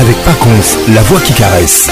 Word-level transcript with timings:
avec 0.00 0.16
Paconf, 0.24 0.78
la 0.94 1.02
voix 1.02 1.20
qui 1.20 1.32
caresse. 1.34 1.88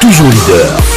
toujours 0.00 0.28
leader. 0.48 0.93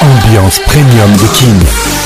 Ambiance 0.00 0.60
premium 0.66 1.12
de 1.16 1.26
King. 1.28 2.05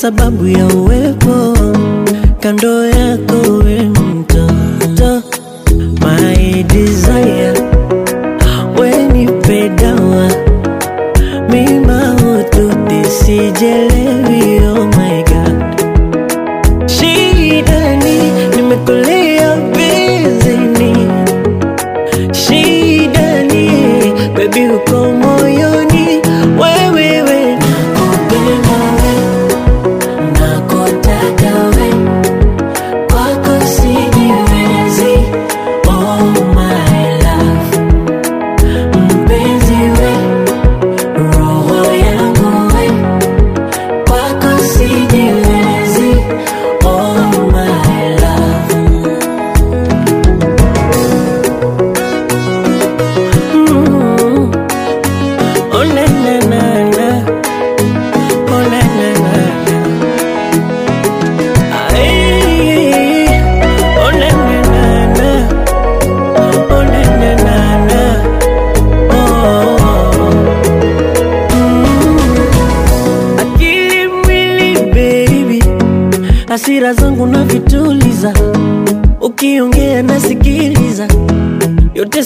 sababu 0.00 0.46
ya 0.46 0.68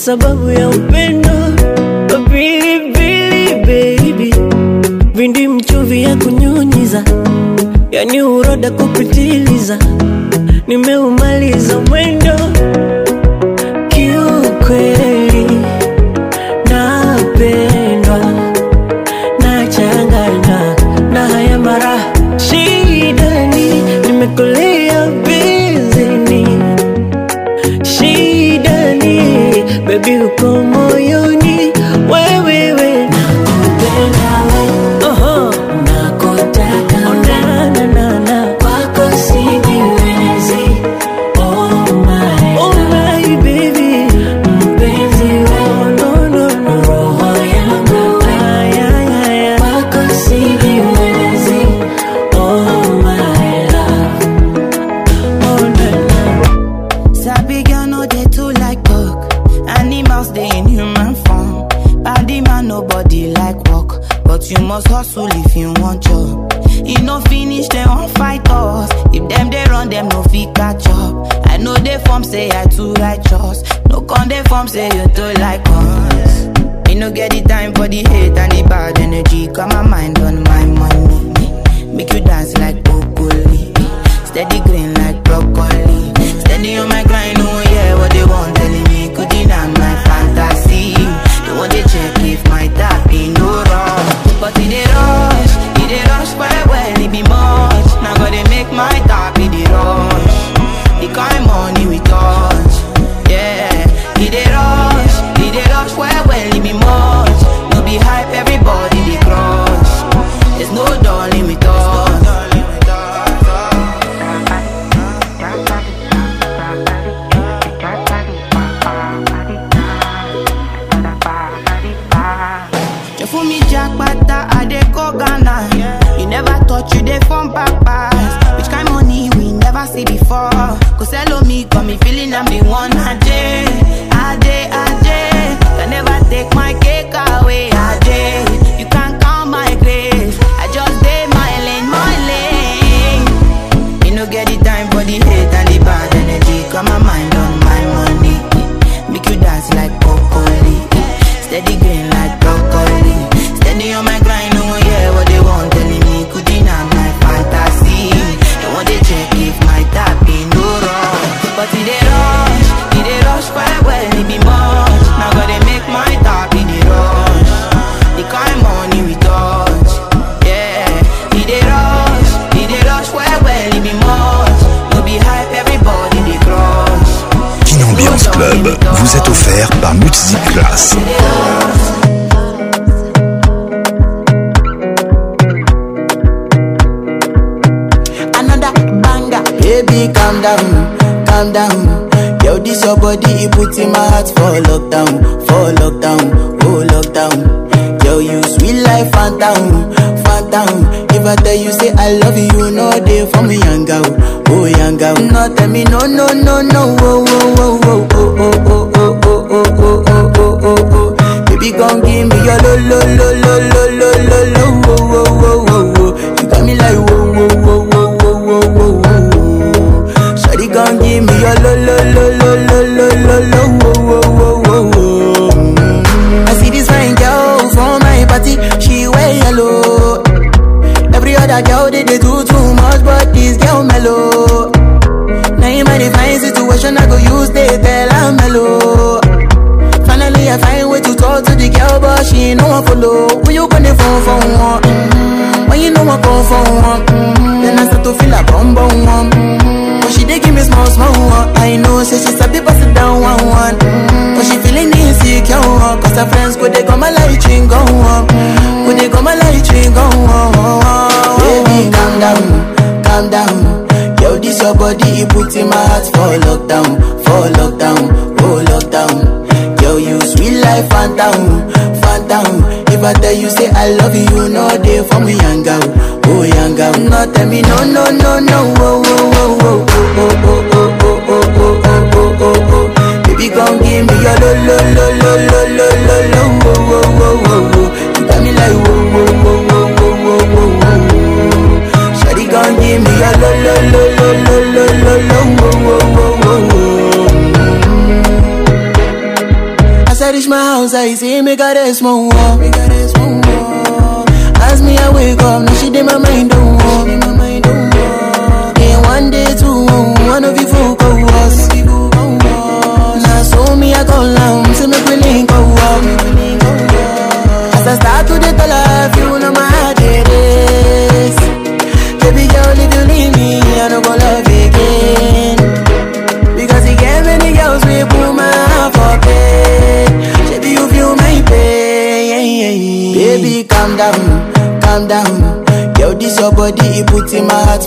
sababu 0.04 0.50
ya 0.50 0.66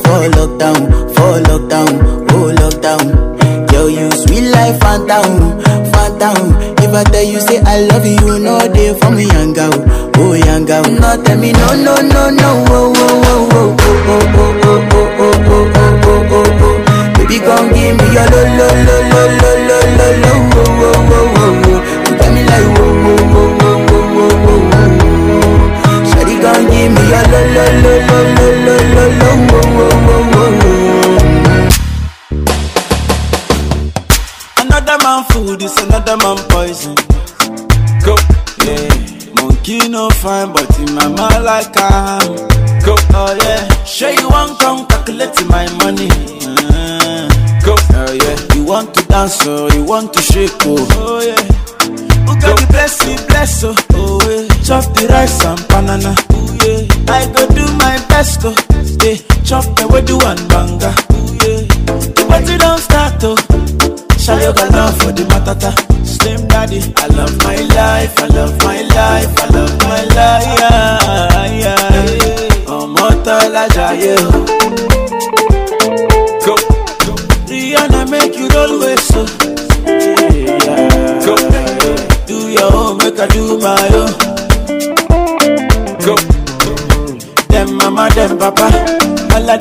for 0.02 0.30
luck 0.32 0.55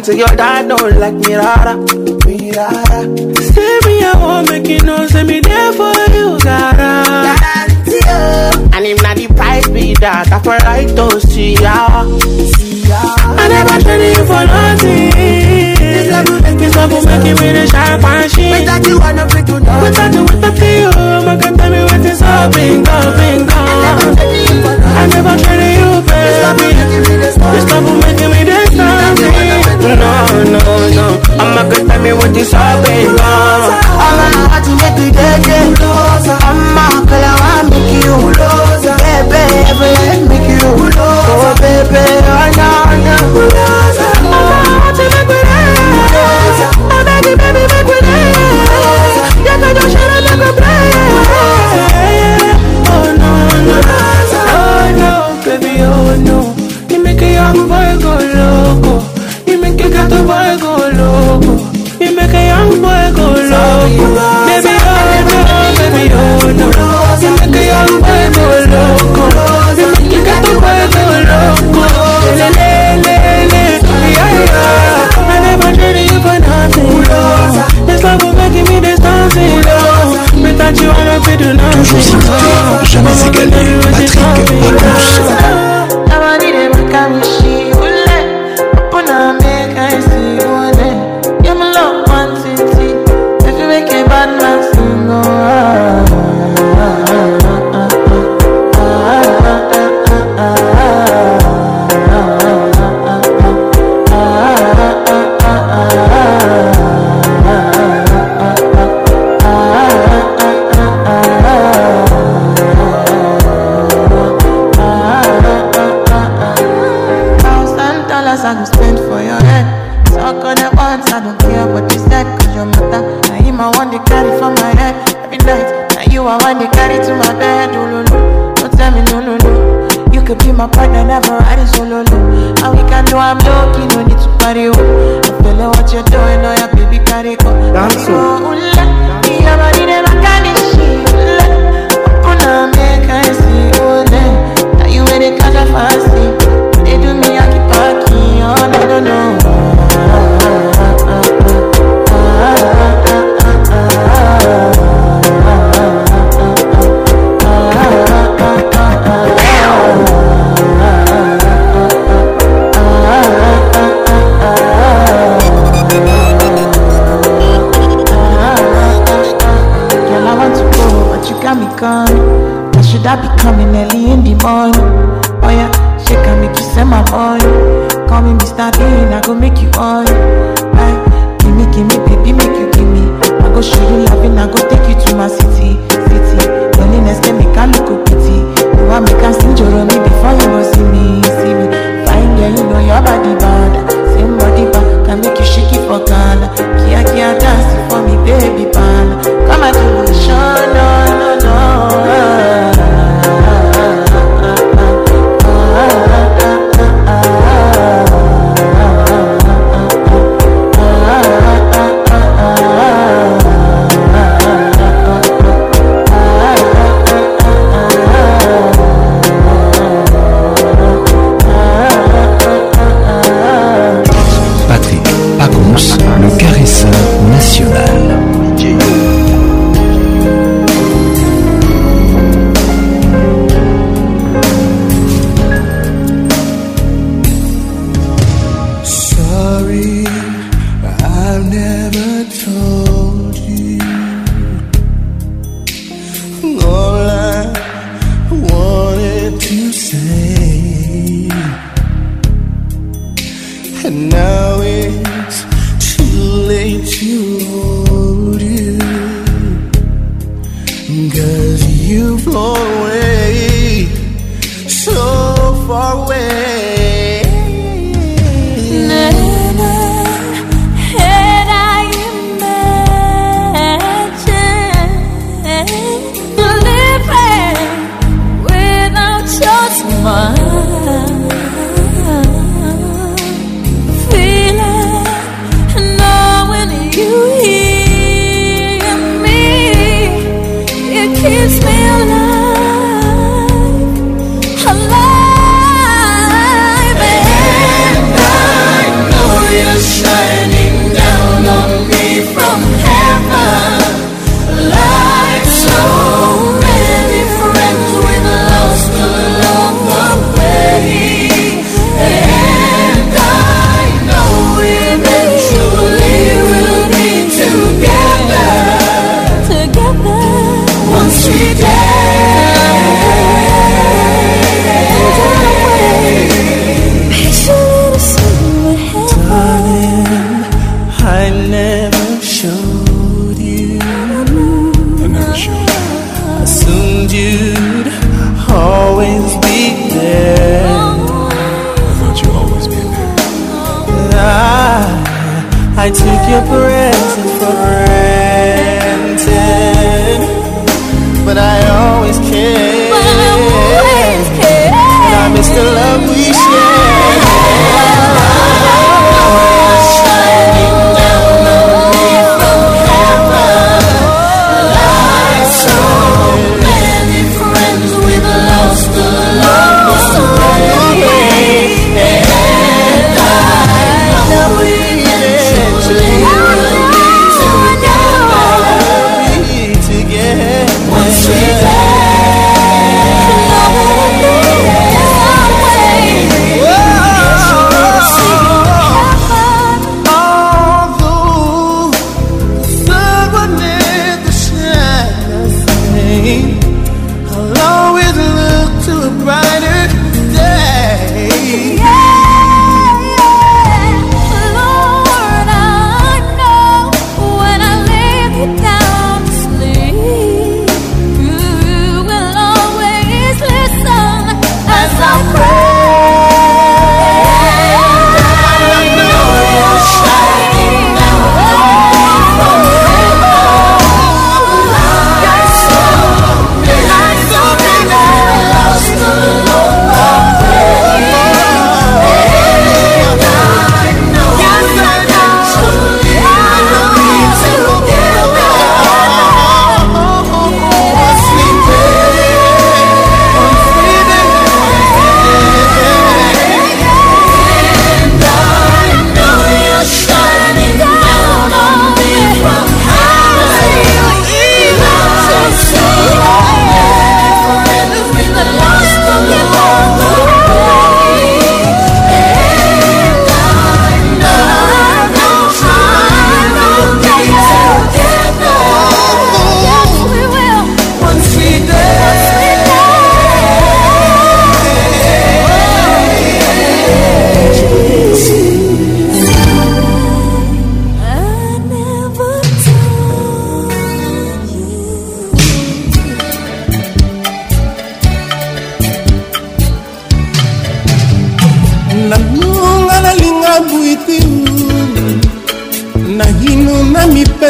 to 0.03 0.13
your 0.15 0.27
dad. 0.35 0.52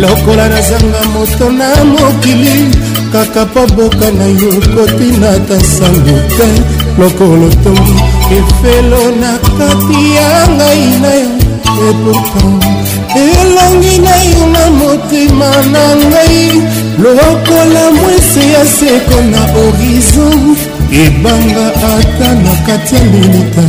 lokola 0.01 0.49
nazanga 0.49 1.01
moto 1.15 1.51
na 1.51 1.69
mokili 1.85 2.86
kaka 3.17 3.45
mpo 3.47 3.67
boka 3.75 4.11
na 4.13 4.25
yo 4.27 4.53
kotina 4.77 5.31
ta 5.49 5.57
sango 5.75 6.17
te 6.37 6.49
lokolo 6.99 7.49
tongi 7.65 7.95
efelo 8.39 9.01
na 9.21 9.33
kati 9.59 9.99
ya 10.17 10.29
ngai 10.57 10.85
na 11.03 11.11
yo 11.25 11.31
epourtant 11.89 12.67
elongi 13.23 13.95
na 14.05 14.17
yo 14.31 14.43
na 14.55 14.63
motema 14.79 15.51
na 15.73 15.85
ngai 16.11 16.43
lokola 17.03 17.85
mwese 17.99 18.43
ya 18.55 18.63
seko 18.77 19.17
na 19.33 19.41
horizon 19.57 20.43
ebanga 21.05 21.67
ata 21.97 22.31
na 22.45 22.53
kati 22.67 22.95
ya 22.97 23.05
lilita 23.13 23.67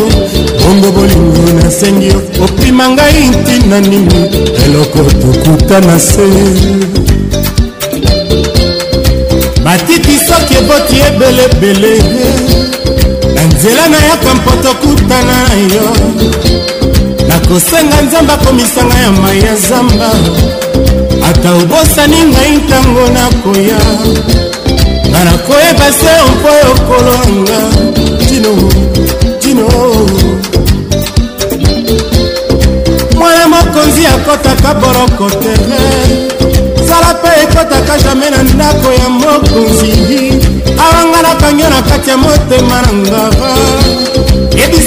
bongo 0.63 0.91
bolingo 0.93 1.63
nasengi 1.63 2.07
yo 2.09 2.21
opima 2.45 2.89
ngai 2.89 3.29
ntina 3.29 3.81
nini 3.81 4.21
eloko 4.65 4.99
tokuta 5.23 5.81
na 5.81 5.99
se 5.99 6.27
batiti 9.65 10.15
soki 10.27 10.55
eboti 10.61 10.97
ebelebele 11.09 11.95
na 13.35 13.43
nzela 13.43 13.89
nayaka 13.89 14.35
mpo 14.35 14.51
tokutana 14.63 15.37
yo 15.75 15.91
nakosenga 17.31 18.03
nzambe 18.03 18.33
akomisanga 18.33 18.95
ya 18.99 19.11
mai 19.11 19.39
ya 19.43 19.57
zamba 19.57 20.11
ata 21.29 21.51
obosani 21.63 22.17
ngai 22.31 22.53
ntango 22.65 23.03
nakoya 23.17 23.81
nga 25.11 25.21
nakoyeba 25.29 25.87
se 25.99 26.13
mpo 26.33 26.49
yokolanga 26.65 27.59
tino 28.29 28.53
tino 29.43 29.67
mwana 33.19 33.45
mokonzi 33.53 34.03
akɔtaka 34.15 34.71
boroko 34.81 35.27
tere 35.43 35.83
zala 36.89 37.11
mpe 37.17 37.29
ekɔtaka 37.43 37.95
jamai 38.03 38.31
na 38.33 38.41
ndako 38.55 38.89
ya 39.01 39.09
mokonzi 39.09 39.91
awanga 40.85 41.21
nakangi 41.27 41.63
na 41.73 41.81
kati 41.89 42.11
ya 42.11 42.17
motema 42.23 42.77
na 42.85 42.91
ngava 43.01 43.51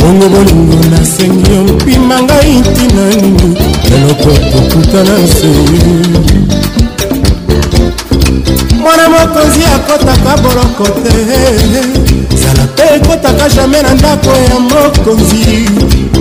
bongo 0.00 0.26
bolingo 0.32 0.78
nasengi 0.90 1.42
yo 1.52 1.60
mpima 1.78 2.16
ngai 2.26 2.52
ntina 2.68 3.04
nini 3.08 3.58
eloko 3.96 4.30
tokutana 4.52 5.16
nse 5.24 5.48
mwana 8.80 9.04
mokonzi 9.14 9.60
akotaka 9.76 10.32
boloko 10.42 10.84
te 11.04 11.16
zala 12.40 12.64
mpe 12.70 12.82
ekotaka 12.96 13.44
jamai 13.54 13.82
na 13.82 13.92
ndako 13.98 14.28
ya 14.48 14.58
mokonzi 14.70 15.46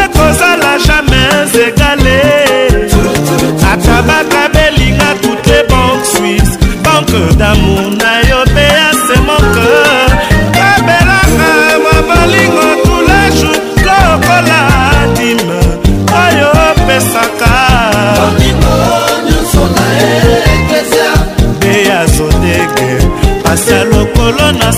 ekozala 0.05 0.73
jamais 0.87 1.55
egale 1.67 2.23
ata 3.73 4.03
bakabelinga 4.09 5.11
tute 5.23 5.63
banque 5.69 6.07
suisse 6.15 6.57
banque 6.85 7.33
damour 7.39 7.91
na 8.03 8.21
yo 8.31 8.45
bease 8.55 9.17
moke 9.27 9.71
kabelaka 10.57 11.49
mabalingo 11.85 12.69
tulejour 12.85 13.57
lokola 13.87 14.61
dime 15.15 15.61
oyo 16.23 16.49
opesaka 16.69 17.53
beasodeke 21.61 22.93
pasa 23.45 23.85
lokolo 23.85 24.53
na 24.53 24.73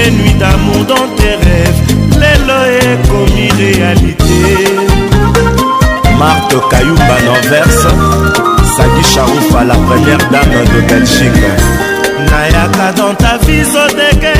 mes 0.00 0.10
nuits 0.12 0.34
d'amour 0.34 0.84
dans 0.86 1.08
tes 1.16 1.34
rêves 1.46 1.80
lelo 2.20 2.60
ekomi 2.78 3.48
réalité 3.62 4.34
marthe 6.18 6.54
kayumba 6.70 7.16
nanverse 7.26 7.86
sadi 8.76 9.02
charoufa 9.12 9.64
la 9.64 9.74
première 9.88 10.24
dame 10.32 10.58
de 10.74 10.80
belgique 10.92 11.44
nayaka 12.30 12.88
dans 12.96 13.14
ta 13.14 13.36
viso 13.46 13.84
deke 13.98 14.36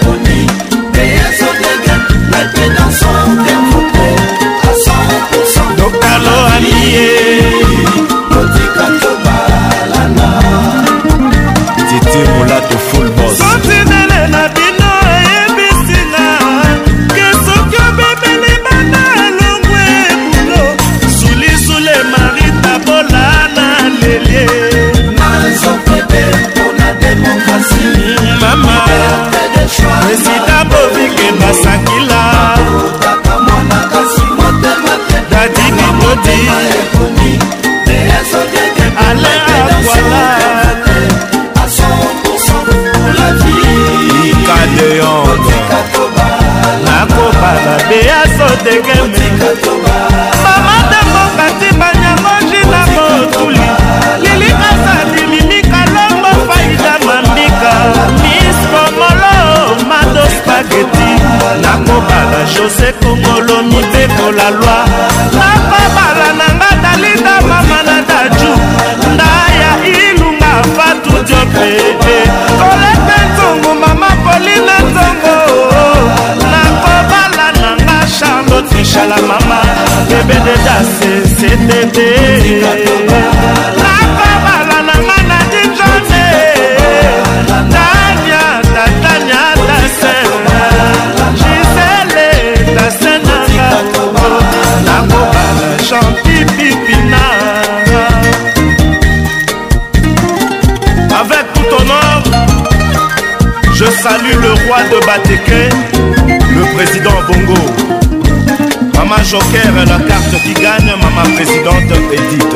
pene 81.57 81.79
te 81.95 82.09
nakobala 82.63 83.93
nanga 84.87 85.17
na 85.29 85.39
dinjone 85.51 86.25
tania 87.73 88.43
tatania 88.75 89.43
tasena 89.67 90.59
gisele 91.39 92.29
tasenanga 92.75 93.69
nakobala 94.87 95.67
champipipina 95.89 97.25
avec 101.21 101.45
tout 101.53 101.67
ton 101.71 101.85
homme 101.99 102.29
je 103.75 103.85
salue 104.03 104.37
le 104.45 104.51
roi 104.65 104.79
de 104.93 104.97
bateke 105.05 105.61
le 106.57 106.63
président 106.75 107.19
bongo 107.27 107.65
Maman 109.01 109.23
Joker, 109.25 109.73
la 109.87 109.97
carte 110.07 110.39
qui 110.43 110.53
gagne, 110.53 110.93
maman 111.01 111.23
présidente 111.35 111.91
Edith. 112.13 112.55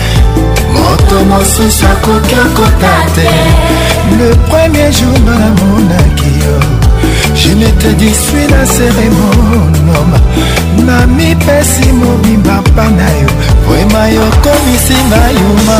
moto 0.73 1.25
mosusu 1.29 1.85
akoki 1.91 2.35
akota 2.45 2.93
te 3.15 3.29
le 4.19 4.29
premier 4.51 4.89
jour 4.99 5.17
nga 5.25 5.35
namonaki 5.43 6.31
yo 6.43 6.55
je 7.39 7.49
nete 7.59 7.89
disui 8.01 8.45
na 8.53 8.61
seremonoma 8.75 10.19
na 10.87 10.97
mipesi 11.15 11.87
mobimba 11.99 12.55
mpa 12.67 12.85
na 12.97 13.07
yo 13.21 13.29
vrema 13.67 14.03
yokomisinga 14.15 15.21
yuma 15.39 15.77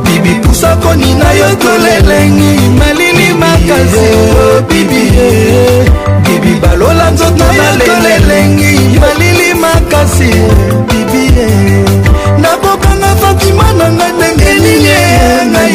bibi 0.06 0.32
pusakoni 0.42 1.10
na 1.20 1.28
yo 1.38 1.48
tolelengi 1.62 2.50
malini 2.78 3.26
makasi 3.42 4.06
oh, 4.10 4.60
bibi 4.68 5.02
ye 5.18 5.28
bibi 6.26 6.52
balola 6.62 7.06
nzoto 7.14 7.46
na 7.58 7.66
lelengi 8.06 8.72
malili 9.02 9.48
makasi 9.64 10.30
oh, 10.34 10.82
bibi 10.90 11.07
nakokanga 12.42 13.06
fatima 13.20 13.66
na 13.78 13.86
ngai 13.96 14.12
ndenge 14.16 14.52
nini 14.54 14.90
ngai 15.52 15.72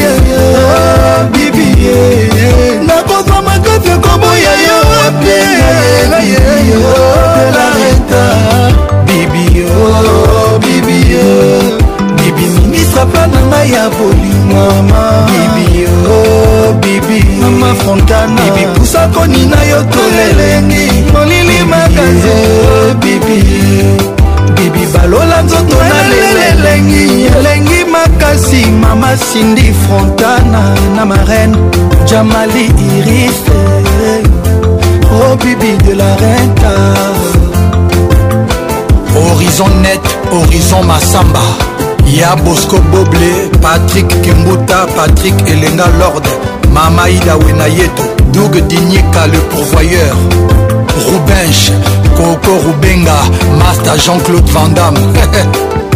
ah, 0.76 1.24
bibi 1.32 1.68
nakozwa 2.88 3.38
makasi 3.46 3.90
okoboya 3.96 4.54
yo 4.68 4.80
pelareta 7.36 8.24
ah, 8.36 8.72
bibio 9.06 9.70
bibio 10.64 11.32
bibi 12.18 12.46
minisa 12.56 13.04
pla 13.12 13.24
na 13.34 13.42
ngai 13.50 13.68
ya 13.76 13.84
bolimama 13.98 15.04
bibio 15.34 16.20
bibi 16.82 17.20
mama 17.40 17.70
fontana 17.82 18.42
bibi 18.56 18.64
pusako 18.76 19.22
nina 19.32 19.60
yo 19.72 19.80
tolelengi 19.94 20.88
molili 21.14 21.58
makanzi 21.72 22.34
bibi 23.02 23.40
bibi 24.56 24.86
balola 24.94 25.42
nzoto 25.44 25.76
na 25.90 25.98
lelelengi 26.10 27.26
elengi 27.40 27.86
makasi 27.92 28.66
mama 28.66 29.18
sindi 29.18 29.74
frontana 29.88 30.76
na 30.96 31.06
marene 31.06 31.58
jamali 32.06 32.66
irise 32.98 33.52
oh 35.22 35.36
bibi 35.36 35.78
de 35.86 35.94
la 35.96 36.16
renta 36.16 36.72
horizon 39.16 39.74
net 39.82 40.04
horizon 40.32 40.84
masamba 40.86 41.42
ya 42.20 42.36
bosco 42.36 42.80
boble 42.92 43.34
patrik 43.62 44.08
kimbuta 44.22 44.86
patrik 44.96 45.34
elenga 45.48 45.88
lorde 46.00 46.30
mama 46.74 47.10
ida 47.10 47.36
wenayeto 47.38 48.04
doug 48.34 48.54
dinyika 48.68 49.28
le 49.28 49.38
pourvoyeur 49.40 50.14
bench 51.26 51.72
koko 52.18 52.58
rubenga 52.68 53.18
master 53.58 53.96
jean-claude 53.98 54.52
vandam 54.54 54.96
hey, 54.96 55.46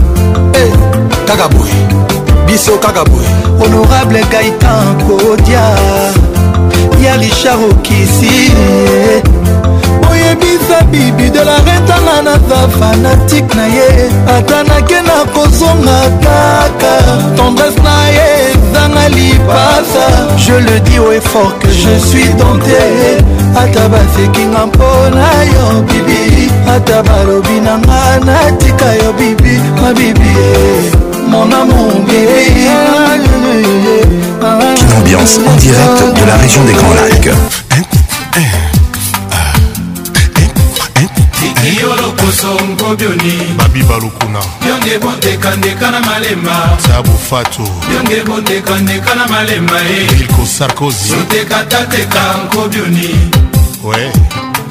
eh, 0.62 0.72
kaka 1.28 1.48
boye 1.48 1.78
biso 2.48 2.78
kaka 2.80 3.04
boye 3.04 3.28
honorable 3.60 4.22
gaitan 4.32 4.86
kodia 5.08 5.66
ya 7.04 7.18
richard 7.18 7.60
okisi 7.72 8.52
oyebisa 10.12 10.82
bibi 10.92 11.30
de 11.30 11.44
la 11.44 11.58
retanga 11.68 12.16
naza 12.24 12.62
fanatike 12.80 13.52
na 13.56 13.66
ye 13.68 14.10
ata 14.38 14.64
nake 14.64 15.02
na 15.02 15.18
kozonga 15.36 16.00
kaka 16.24 16.94
tendresse 17.38 17.82
na 17.84 17.96
ye 18.10 18.67
ezanga 18.78 19.10
lipasa 19.10 20.38
je 20.46 20.52
le 20.54 20.80
dis 20.82 21.00
au 21.00 21.12
effort 21.12 21.54
que 21.60 21.68
je 21.68 22.06
suis 22.08 22.30
tenté 22.38 22.80
ata 23.56 23.90
basekinga 23.90 24.66
mpona 24.68 25.26
yo 25.54 25.82
bibi 25.88 26.50
ata 26.76 27.02
balobi 27.04 27.60
na 27.66 27.78
nga 27.80 28.02
natika 28.26 28.86
yo 29.04 29.14
bibi 29.20 29.60
mabibi 29.82 30.36
mon 31.30 31.52
amour 31.62 31.96
bibi 32.06 32.68
Une 34.38 35.02
ambiance 35.02 35.38
en 35.46 35.56
direct 35.56 36.20
de 36.20 36.28
la 36.28 36.38
région 36.38 36.64
des 36.66 36.74
Grands 36.74 36.94
Lacs 36.94 37.67
bosongo 42.28 42.94
bioni 42.96 43.36
babi 43.58 43.84
balukuna 43.84 44.40
bionge 44.62 44.98
bondekandeka 45.00 45.92
na 45.92 46.00
malema 46.00 46.78
sabufato 46.80 47.64
bionge 47.90 48.24
bondekandeka 48.24 49.16
na 49.16 49.28
malema 49.28 49.80
e 49.90 50.02
eh. 50.04 50.20
ilko 50.22 50.46
sarkozy 50.46 51.10
sotekatateka 51.10 52.22
nko 52.46 52.68
bioni 52.68 53.30
we 53.84 54.12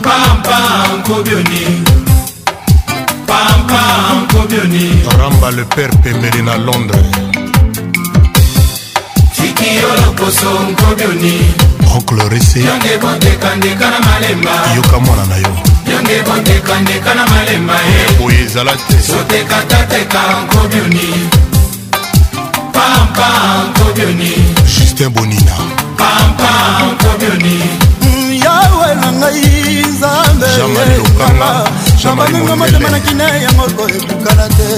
pampa 0.02 0.86
nko 0.98 1.22
bioni 1.22 1.82
pampa 3.26 3.80
nko 4.22 4.46
bioni 4.48 4.90
ramba 5.18 5.50
le 5.50 5.64
père 5.64 5.96
pembeli 6.02 6.42
na 6.42 6.56
londres 6.58 7.06
tikiolokosonko 9.36 10.94
bioni 10.96 11.40
oncle 11.94 12.28
rese 12.28 12.58
bionge 12.60 12.98
bondekandeka 13.02 13.90
na 13.90 14.00
malema 14.00 14.50
yoka 14.76 14.98
mwana 14.98 15.24
na 15.26 15.36
yo 15.36 15.56
ndenge 16.02 16.22
bondekandeka 16.22 17.14
na 17.14 17.26
malema 17.26 17.72
ye 17.72 18.00
eh. 18.04 18.18
boye 18.18 18.42
ezala 18.44 18.72
te 18.76 18.98
sotekateka 19.02 20.20
nkobioni 20.42 21.08
pampa 22.74 23.28
nkobioni 23.70 24.30
justin 24.78 25.08
bonina 25.08 25.54
pampa 25.96 26.50
nkobioni 26.92 27.60
mm, 28.02 28.40
yawe 28.44 28.94
na 28.94 29.12
ngai 29.12 29.86
nzambe 29.88 30.46
nabaninga 32.04 32.56
motema 32.56 32.88
na 32.90 33.00
kina 33.00 33.24
yango 33.28 33.62
koyebukana 33.76 34.48
te 34.56 34.68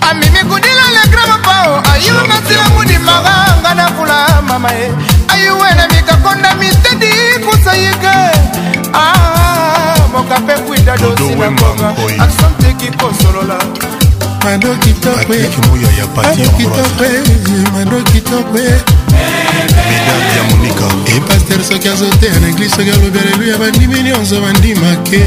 amimi 0.09 0.39
kudila 0.49 0.85
legrama 0.97 1.37
pao 1.47 1.71
ayilo 1.93 2.21
nasi 2.29 2.53
yangu 2.61 2.81
dimaka 2.89 3.35
nga 3.61 3.71
nakula 3.79 4.17
mama 4.47 4.69
ye 4.79 4.87
ayiwene 5.37 5.87
mikakonda 5.95 6.55
mitedi 6.55 7.13
kusayike 7.45 8.17
ah, 8.93 9.95
moka 10.11 10.39
mpe 10.39 10.53
kwida 10.65 10.97
dosina 10.97 11.51
mbonga 11.51 11.89
aksanteki 12.23 12.87
kosolola 12.97 13.57
mando 14.43 14.75
kitokwe 14.75 15.37
epaster 21.17 21.63
soki 21.69 21.87
azoteya 21.89 22.39
na 22.39 22.47
eglize 22.49 22.75
soki 22.75 22.89
alobi 22.89 23.19
aleluya 23.19 23.57
bandimi 23.57 24.01
nyonso 24.03 24.41
bandimake 24.41 25.23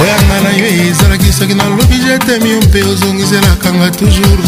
oyanga 0.00 0.36
na 0.44 0.50
yo 0.56 0.66
ezalaki 0.90 1.32
soki 1.32 1.54
nalobi 1.54 1.96
jetemi 2.04 2.50
yo 2.50 2.58
mpe 2.60 2.82
ozongiselakanga 2.82 3.90
toujours 3.90 4.46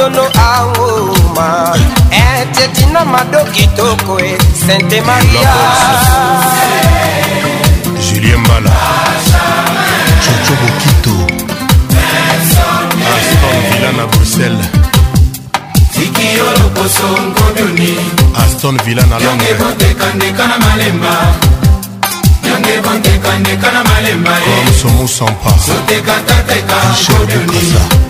don't 0.00 0.16
know 0.16 0.30
how 0.32 0.72
ma 1.36 1.74
ete 2.08 2.62
eh, 2.64 2.70
tina 2.72 3.04
mado 3.04 3.44
kitoko 3.52 4.16
e 4.18 4.32
eh. 4.32 4.38
sente 4.64 4.98
maria 5.04 5.52
julien 8.08 8.40
mbala 8.40 8.72
coco 10.24 10.52
bokito 10.60 11.14
aston 12.32 13.60
villa 13.70 13.92
na 13.92 14.04
bruxelles 14.06 14.66
tikiyo 15.92 16.44
lokoso 16.62 17.06
ngoduni 17.30 17.92
aston 18.44 18.76
villa 18.84 19.04
na 19.06 19.18
londres 19.18 19.58
bondekandeka 19.60 20.44
na 20.50 20.56
malemba 20.64 21.12
yange 22.50 22.74
bondekandeka 22.84 23.68
na 23.72 23.84
malemba 23.84 24.30
eh. 24.32 24.48
comme 24.54 24.74
somou 24.80 25.08
sans 25.08 25.34
pas 25.44 25.58
sotekatataeka 25.68 26.76
ngoduni 27.00 28.09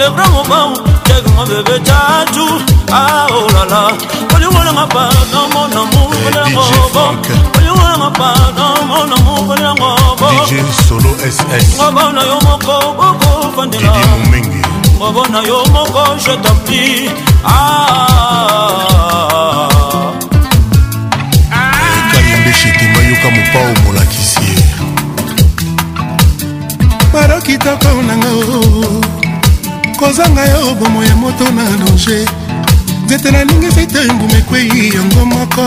legramo 0.00 0.42
bau 0.48 0.72
tegmo 1.08 1.42
bebe 1.50 1.76
chachu 1.86 2.46
aolala 3.00 3.80
oliwolanga 4.34 4.84
panomo 4.94 5.60
namukolelangobo 5.74 7.04
oliwolanga 7.58 8.08
panomo 8.20 8.96
namukolelangobo 9.10 10.28
solo 10.88 11.10
ss 11.36 11.66
ngoba 11.76 12.04
na 12.16 12.22
yo 12.30 12.36
moko 12.46 12.74
okofandela 13.08 13.92
ngoba 14.96 15.22
na 15.34 15.40
yo 15.48 15.58
moko 15.74 16.02
je 16.22 16.34
tapli 16.44 16.84
ah. 17.44 19.68
kayembeshetemba 22.12 23.00
yoka 23.08 23.28
mopao 23.36 23.70
molakisi 23.84 24.46
ye 24.48 24.56
baro 27.12 27.36
kitoko 27.44 27.90
nanga 28.08 28.30
kozanga 30.00 30.42
yo 30.46 30.74
bomo 30.76 31.04
ya 31.04 31.14
moto 31.16 31.44
na 31.52 31.62
danger 31.84 32.24
nzete 33.06 33.30
naningisi 33.30 33.86
te 33.86 34.12
mbuma 34.12 34.36
ekwei 34.38 34.88
yango 34.96 35.24
moko 35.26 35.66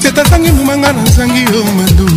tieta 0.00 0.22
ntango 0.22 0.46
emumanga 0.46 0.92
na 0.92 1.02
nzangi 1.02 1.42
yo 1.52 1.60
madu 1.78 2.08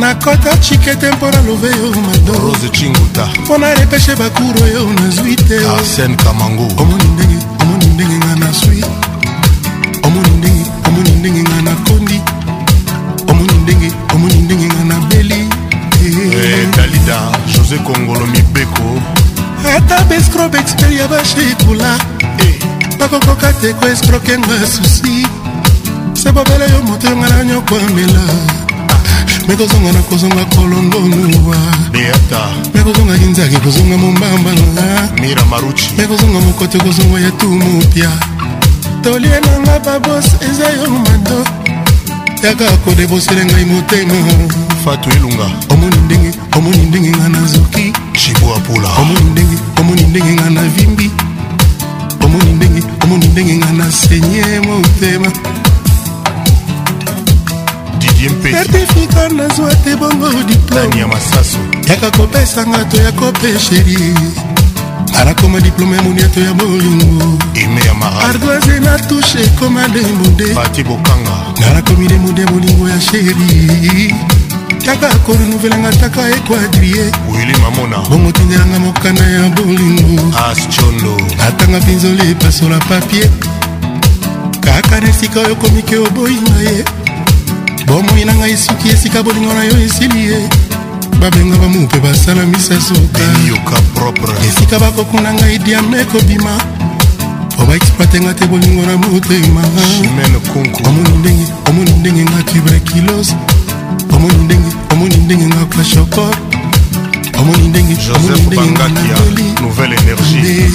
nakota 0.00 0.56
chikete 0.56 1.10
mpo 1.10 1.30
nalobe 1.30 1.68
yo 1.80 1.88
madorose 2.06 2.68
chinguta 2.68 3.28
mpo 3.44 3.58
narepeshe 3.58 4.14
bakur 4.16 4.54
oyo 4.64 4.82
nazwi 4.94 5.34
te 5.36 5.56
arsene 5.78 6.16
kamango 6.16 6.66
omoni 6.82 7.04
ndenge 7.14 7.36
omoni 7.62 7.86
ndenge 7.94 8.14
nga 8.16 8.34
naswi 8.44 8.78
omoni 10.06 10.30
ndenge 10.38 10.64
omoni 10.88 11.10
ndenge 11.10 11.42
nga 11.42 11.58
nakondi 11.62 12.16
omoni 13.30 13.54
ndenge 13.62 13.88
omoni 14.14 14.34
ndenge 14.44 14.66
nga 14.66 14.84
nabeli 14.84 15.40
eh, 16.44 16.68
dalida 16.76 17.18
josé 17.52 17.78
kongolo 17.86 18.26
mibeko 18.26 18.84
ata 19.76 20.04
bescrobe 20.04 20.58
experia 20.58 21.06
bashikula 21.08 21.96
eh, 22.38 22.58
bakokoka 22.98 23.52
te 23.58 23.74
koescroke 23.74 24.38
nga 24.38 24.66
susi 24.66 25.26
se 26.14 26.30
bobela 26.32 26.64
yo 26.66 26.82
moto 26.86 27.08
yo 27.10 27.16
ngana 27.16 27.44
nyokwamela 27.44 28.20
ah, 28.88 29.48
me 29.48 29.54
kozonga 29.56 29.92
na 29.92 30.02
kozonga 30.08 30.44
kolongonuwa 30.44 31.56
me 32.74 32.80
kozonga 32.84 33.18
kinzaki 33.18 33.56
kozonga 33.56 33.96
mombambanga 33.96 34.86
me 35.20 36.04
kozonga 36.06 36.40
mokoto 36.40 36.78
kozonga 36.78 37.20
ya 37.20 37.30
tu 37.30 37.48
mopya 37.50 38.10
tolie 39.02 39.40
nanga 39.42 39.78
babos 39.78 40.24
eza 40.50 40.70
yo 40.82 40.90
mando 40.90 41.40
yaka 42.42 42.76
kodebosele 42.84 43.44
ngai 43.44 43.64
motema 43.64 44.14
omoni 45.68 45.96
ndenge 46.06 46.30
omoni 46.56 46.78
ndenge 46.78 47.10
nga 47.10 47.28
nazoki 47.28 48.03
chibo 48.24 48.54
apola 48.54 48.88
omoni 49.00 49.20
ndenge 49.30 49.56
omoni 49.80 50.02
ndenge 50.02 50.32
nga 50.32 50.50
na 50.50 50.62
vimbi 50.62 51.10
omoni 52.24 52.52
ndenge 52.52 52.82
omoni 53.02 53.26
ndenge 53.28 53.54
nga 53.56 53.72
na 53.72 53.92
senye 53.92 54.44
motema 54.66 55.30
certifika 58.50 59.28
nazwa 59.28 59.74
te 59.74 59.96
bongo 59.96 60.28
diplômeamasasu 60.52 61.58
yaka 61.88 62.10
kopesanga 62.10 62.84
to 62.84 62.96
ya 62.96 63.12
kopesheri 63.12 63.96
arakoma 65.20 65.58
diplôme 65.58 65.96
ya 65.96 66.02
moniato 66.02 66.40
ya 66.40 66.52
bolingo 66.54 67.38
ardoise 68.28 68.80
na 68.80 68.98
tushe 68.98 69.42
ekoma 69.42 69.88
demude 69.88 70.46
narakomi 71.60 72.08
demude 72.08 72.44
bolingo 72.46 72.88
ya 72.88 73.00
sheri 73.00 74.14
kaka 74.86 75.14
korenouvelanga 75.26 75.90
taka 75.92 76.28
ekoadrie 76.28 77.00
e 77.02 77.12
wili 77.32 77.58
mamona 77.62 77.98
bongo 78.08 78.32
tindelanga 78.32 78.78
mokanda 78.78 79.22
ya 79.24 79.48
bolingo 79.50 80.22
ascondo 80.38 81.16
atanga 81.48 81.80
pinzola 81.80 82.24
epasola 82.24 82.78
papie 82.78 83.30
kaka 84.60 85.00
na 85.00 85.08
esika 85.10 85.40
oyo 85.40 85.54
komike 85.56 85.96
oboyinga 85.98 86.56
ye 86.66 86.84
bomoi 87.86 88.24
na 88.24 88.34
ngai 88.34 88.56
soki 88.56 88.88
esika 88.88 89.22
bolingo 89.22 89.52
na 89.54 89.64
yo 89.64 89.76
esili 89.86 90.20
ye 90.32 90.48
babenga 91.20 91.56
bamupe 91.56 91.98
basala 92.00 92.42
misasoka 92.46 93.24
esika 94.48 94.78
bakokuna 94.78 95.34
ngai 95.34 95.58
diame 95.58 96.00
ekobima 96.02 96.54
po 97.56 97.64
baexploitenga 97.66 98.34
te 98.34 98.46
bolingo 98.46 98.82
na 98.86 98.96
motema 98.96 99.62
omoni 100.88 101.10
ndenge 101.18 101.44
omoni 101.70 101.90
ndenge 101.92 102.22
nga 102.24 102.42
tuberculose 102.42 103.34
omoni 104.24 104.42
ndenge 104.44 104.74
omoni 104.92 105.16
ndenge 105.16 105.44
nga 105.46 105.64
pashoko 105.76 106.30
omoni 107.40 107.68
ndenge 107.68 107.94
joseph 107.96 108.48
bangakia 108.56 109.16
nouvelle 109.62 109.94
énergie 109.96 110.70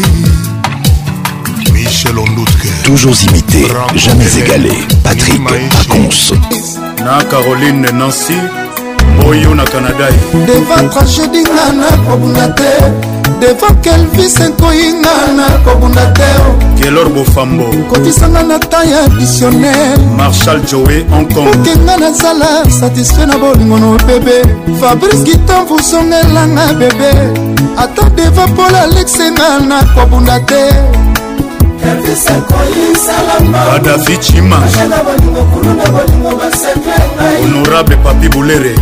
michel 1.73 2.19
ondutke 2.19 2.67
toujours 2.83 3.15
imité 3.23 3.65
Rambo 3.73 3.97
jamais 3.97 4.37
égalé 4.37 4.71
patrick 5.03 5.41
pacons 5.47 6.33
na 7.03 7.23
caroline 7.23 7.89
nancy 7.91 8.37
boyo 9.21 9.55
na 9.55 9.63
canada 9.63 10.09
deva 10.47 10.83
tragédie 10.89 11.41
nga 11.43 11.73
na 11.73 11.97
kobunda 12.03 12.47
te 12.49 13.17
devant 13.41 13.81
kelvis 13.81 14.35
ekoyinga 14.41 15.11
na 15.37 15.45
kobunda 15.65 16.05
te 16.17 16.27
kelor 16.81 17.09
bofambo 17.09 17.63
kotisanga 17.93 18.43
na 18.43 18.59
ta 18.59 18.83
ya 18.83 19.05
dictionnaire 19.19 19.97
marshal 20.17 20.59
joe 20.67 21.03
hongkongkokenga 21.11 21.97
nazala 21.97 22.49
satisfait 22.79 23.27
na 23.27 23.37
bolingo 23.37 23.77
na 23.79 23.97
bebe 24.03 24.41
fabrice 24.81 25.23
gitan 25.23 25.65
vusongelanga 25.69 26.73
bebe 26.79 27.11
ata 27.77 28.09
deva 28.17 28.47
pol 28.55 28.75
alexenga 28.75 29.59
na 29.67 29.83
kobunda 29.95 30.39
te 30.39 30.63
adavi 33.75 34.17
cima 34.21 34.59
honorable 37.53 37.95
papi 37.95 38.27
bulere 38.29 38.73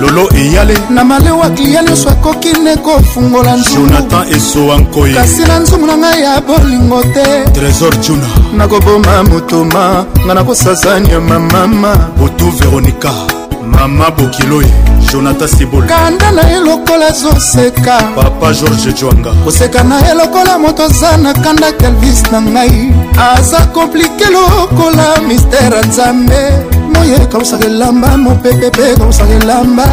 lolo 0.00 0.28
eyale 0.34 0.74
na 0.90 1.04
malewa 1.04 1.50
klia 1.50 1.82
nyonso 1.82 2.08
akoki 2.10 2.52
ne 2.52 2.76
kofungola 2.76 3.56
jonathan 3.74 4.32
esowa 4.32 4.78
nkoi 4.78 5.14
kasi 5.14 5.42
na 5.42 5.58
nzungu 5.58 5.86
na 5.86 5.96
ngai 5.96 6.20
ya 6.22 6.40
bolingo 6.40 7.02
te 7.02 7.44
trésor 7.60 7.96
juna 8.00 8.26
nakoboma 8.56 9.22
motoma 9.24 10.04
ngai 10.26 10.34
nakosazania 10.36 11.20
mamama 11.20 11.98
botu 12.18 12.50
veronika 12.50 13.35
mama 13.78 14.10
bokiloye 14.18 14.72
jonathan 15.12 15.48
sibol 15.48 15.82
kanda 15.86 16.30
na 16.30 16.42
ye 16.50 16.58
lokola 16.60 17.12
zoseka 17.12 17.98
papa 18.16 18.52
george 18.52 18.92
jwanga 18.98 19.30
koseka 19.44 19.82
na 19.84 19.98
ye 20.02 20.14
lokola 20.14 20.58
moto 20.58 20.82
aza 20.84 21.16
na 21.16 21.32
kanda 21.34 21.72
kelvis 21.72 22.22
na 22.32 22.40
ngai 22.40 22.92
aza 23.20 23.60
komplike 23.74 24.24
lokola 24.32 25.20
mistere 25.28 25.80
nzambe 25.88 26.40
moye 26.94 27.18
kausaka 27.32 27.64
elamba 27.66 28.16
mopepe 28.16 28.68
mpe 28.68 28.94
kausaka 28.98 29.34
elamba 29.34 29.86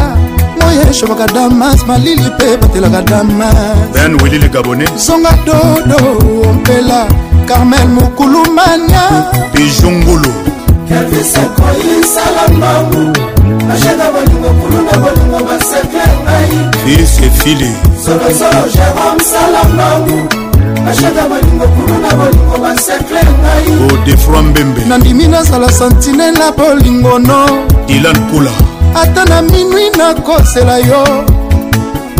moye 0.60 0.92
shobaka 0.92 1.26
damas 1.26 1.86
malili 1.86 2.24
mpe 2.36 2.56
batelaka 2.60 3.02
damas 3.02 3.88
ben 3.92 4.20
wilili 4.22 4.48
gabone 4.48 4.86
songa 4.96 5.32
dodo 5.46 5.98
ompela 6.50 7.06
carmel 7.46 7.88
mokulumania 7.88 9.26
bijungulu 9.54 10.32
kelvis 10.88 11.36
akoyisala 11.36 12.48
mbangu 12.56 13.33
ashaka 13.72 14.10
bolingo 14.12 14.48
kuluna 14.60 14.92
bolingo 15.02 15.38
basekle 15.48 16.02
ngai 16.22 16.96
isefili 17.02 17.70
solosolo 18.04 18.64
jérôme 18.74 19.22
salamangu 19.32 20.18
odefroi 23.94 24.42
mbembe 24.42 24.84
nandimi 24.88 25.26
nazala 25.28 25.72
santinela 25.72 26.52
bolingono 26.58 27.46
dilan 27.86 28.18
pula 28.30 28.50
ata 28.94 29.24
na 29.24 29.42
minui 29.42 29.90
nakosela 29.90 30.78
yo 30.78 31.24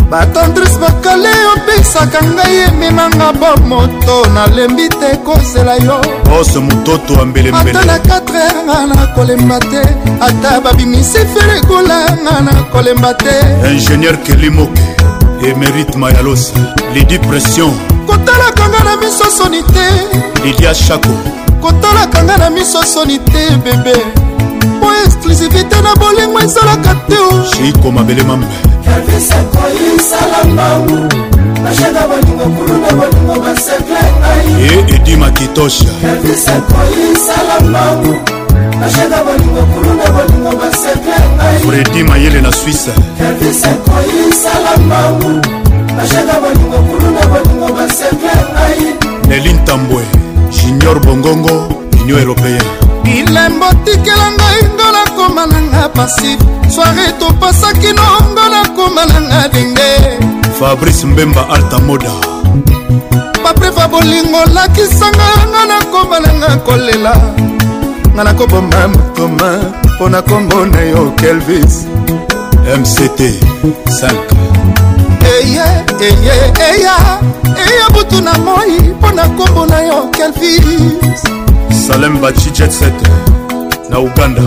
batandrise 0.09 0.77
bakale 0.81 1.29
opesaka 1.53 2.19
ngai 2.33 2.57
ememanga 2.67 3.29
bomoto 3.39 4.17
nalembi 4.33 4.87
te 4.99 5.09
kozela 5.25 5.75
yo 5.85 5.97
ose 6.31 6.59
mototo 6.59 7.21
ambelembele 7.21 7.79
ata 7.79 7.85
na 7.85 7.97
4 7.97 8.47
yanga 8.47 8.77
nakolemba 8.95 9.59
te 9.59 9.81
ata 10.27 10.61
babimisi 10.61 11.21
feregolanga 11.33 12.33
nakolemba 12.47 13.13
te 13.13 13.33
ingénieur 13.73 14.15
kelimoke 14.23 14.81
emerite 15.47 15.97
mayalosi 15.97 16.53
lidi 16.93 17.17
pression 17.19 17.73
kotalakanga 18.07 18.83
na 18.85 18.93
miso 19.01 19.25
soni 19.37 19.63
te 19.63 19.87
lidia 20.43 20.73
shako 20.75 21.13
kotalakanga 21.61 22.37
na 22.37 22.49
miso 22.49 22.83
soni 22.83 23.17
te 23.19 23.43
bebe 23.63 23.97
po 24.79 24.87
exclusivité 25.05 25.81
na 25.81 25.95
bolingo 25.95 26.39
ezalaka 26.45 26.93
te 27.09 27.17
chiko 27.51 27.91
mabele 27.91 28.23
mambe 28.23 28.45
elvisa 28.93 29.35
koyisala 29.55 30.39
mbangu 30.53 30.99
nashenga 31.63 32.01
baninga 32.09 32.45
nkulu 32.51 32.75
na 32.83 32.91
baninga 32.99 33.35
basekle 33.45 33.99
ngai 34.19 34.45
ye 34.63 34.71
edi 34.95 35.13
makitosha 35.21 35.87
elvisa 36.09 36.53
koyisala 36.71 37.55
mbangu 37.69 38.13
nashenga 38.79 39.17
baninga 39.27 39.61
nkulu 39.67 39.91
na 40.01 40.07
baninga 40.15 40.51
basekle 40.61 41.17
ngai 41.37 41.57
fredi 41.67 42.01
mayele 42.09 42.39
na 42.45 42.51
swisse 42.59 42.91
elvisa 43.27 43.69
koyisala 43.87 44.71
mbangu 44.85 45.31
nashenga 45.97 46.35
baninga 46.43 46.77
nkulu 46.83 47.07
na 47.17 47.23
baninga 47.31 47.69
basekle 47.77 48.35
ngai 48.55 48.79
nelin 49.29 49.57
tambwe 49.67 50.03
junior 50.55 50.97
bongongo 51.05 51.55
union 52.03 52.19
européenne 52.25 52.63
bilembo 53.03 53.67
tikela 53.85 54.27
ngai 54.37 54.84
nakoma 55.25 55.45
nanga 55.47 55.89
pasive 55.93 56.39
soare 56.69 57.11
topasaki 57.19 57.93
nongo 57.93 58.47
nakoma 58.49 59.05
nanga 59.05 59.47
denge 59.47 60.19
fabrice 60.59 61.07
mbemba 61.07 61.49
alta 61.49 61.79
moda 61.79 62.11
papreva 63.43 63.87
bolingo 63.87 64.37
lakisanga 64.53 65.29
nga 65.51 65.65
nakoma 65.65 66.19
nanga 66.19 66.55
kolela 66.65 67.17
nga 68.15 68.23
nakobomba 68.23 68.87
motoma 68.87 69.59
mpo 69.97 70.09
na 70.09 70.21
kombo 70.21 70.65
na 70.65 70.81
yo 70.81 71.11
kelvis 71.17 71.87
mct 72.79 73.19
5 73.19 74.13
eya 75.25 75.85
eya 76.07 76.35
eya 76.69 76.95
eya 77.65 77.85
butu 77.93 78.21
na 78.21 78.33
moi 78.37 78.79
mpo 78.99 79.11
na 79.11 79.25
nkombo 79.27 79.65
na 79.65 79.79
yo 79.81 80.07
kelvis 80.11 81.21
salem 81.87 82.17
baci 82.21 82.49
jet 82.51 82.71
set 82.71 83.01
na 83.89 83.99
uganda 83.99 84.41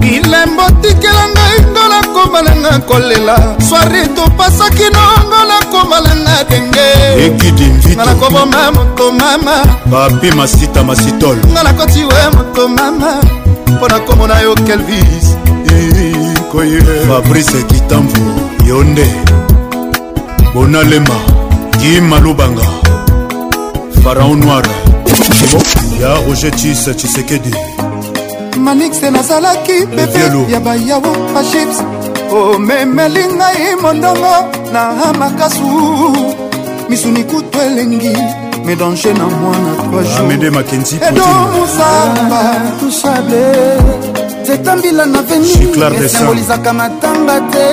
bilembo 0.00 0.64
tikela 0.82 1.26
ngai 1.34 1.58
ngo 1.70 1.84
nakomalanga 1.92 2.78
kolela 2.88 3.36
swari 3.60 4.02
topasaki 4.16 4.86
nongo 4.94 5.40
nakomalanga 5.50 6.44
denge 6.50 6.86
ekidinga 7.26 8.04
nakoboma 8.06 8.70
moto 8.76 9.10
mama 9.12 9.56
papi 9.90 10.30
masita 10.34 10.82
masitol 10.84 11.36
nga 11.52 11.62
nakoti 11.62 12.04
we 12.08 12.22
moto 12.36 12.68
mama 12.68 13.20
mpo 13.66 13.88
nakomona 13.88 14.40
yo 14.42 14.54
kelvis 14.66 15.26
fabrice 17.08 17.62
kitamvu 17.70 18.22
yo 18.66 18.84
nde 18.84 19.06
bonalema 20.54 21.14
kimalubanga 21.80 22.66
faraon 24.02 24.38
noir 24.40 24.64
ya 26.00 26.14
roger 26.28 26.52
tis 26.56 26.84
tshisekedi 26.96 27.52
manixe 28.68 29.08
nazalaki 29.16 29.76
bebe 29.96 30.18
ya 30.52 30.60
bayawo 30.66 31.12
baships 31.34 31.78
omemeli 32.40 33.24
oh, 33.26 33.32
ngai 33.36 33.62
mondongo 33.82 34.34
na 34.72 34.82
makasu 35.20 35.70
misuni 36.88 37.22
kutu 37.30 37.58
elengi 37.66 38.12
Ah, 38.60 38.66
mélange 38.66 39.12
na 39.14 39.24
mwana 39.26 39.70
troisjourmede 39.90 40.50
makenzi 40.50 40.96
edomusamba 41.08 42.40
touchable 42.80 43.42
zetambila 44.46 45.04
na 45.06 45.20
venirsembolisaka 45.28 46.72
matanga 46.72 47.40
te 47.52 47.64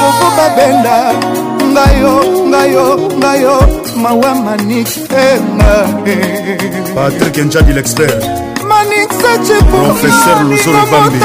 koko 0.00 0.26
babenda 0.36 0.94
ngayo 1.74 2.14
ngayo 2.46 2.84
ngayo 3.18 3.54
mawa 3.98 4.30
manix 4.46 4.94
patrik 6.94 7.36
njadi 7.50 7.72
lexpert 7.74 8.20
manixecepofesseur 8.70 10.38
lozorobambe 10.50 11.18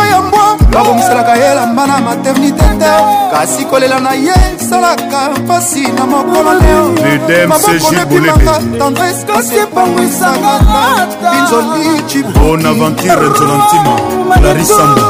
babongiselaka 0.74 1.34
ye 1.42 1.50
lamba 1.56 1.84
na 1.88 1.96
maternité 2.02 2.66
te 2.82 2.92
kasi 3.32 3.62
kolela 3.70 4.00
na 4.02 4.14
ye 4.18 4.34
esalaka 4.58 5.22
mpasi 5.38 5.84
na 5.98 6.04
mokolo 6.10 6.52
leomabokobebimaka 6.62 8.54
tendrese 8.80 9.24
kasi 9.30 9.56
epangwisaka 9.62 10.54
binzoli 11.32 11.94
cibonaventure 12.10 13.28
nzolantima 13.32 13.94
larisamba 14.42 15.04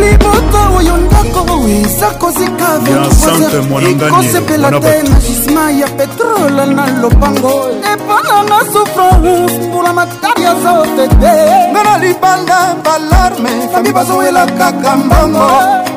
libota 0.00 0.60
oyo 0.76 0.94
ndako 0.96 1.40
eza 1.68 2.06
kozikaekosepela 2.20 4.70
te 4.80 4.96
na 5.02 5.16
gisma 5.20 5.64
ya 5.70 5.86
petrole 5.88 6.66
na 6.66 6.86
lopango 7.02 7.66
epananga 7.92 8.58
souffrance 8.72 9.58
mbula 9.68 9.92
matari 9.92 10.44
aza 10.46 10.72
ofete 10.80 11.32
nga 11.70 11.82
na 11.84 11.98
libanga 11.98 12.58
balarme 12.84 13.50
fami 13.72 13.92
bazowela 13.92 14.46
kaka 14.46 14.96
mbango 14.96 15.50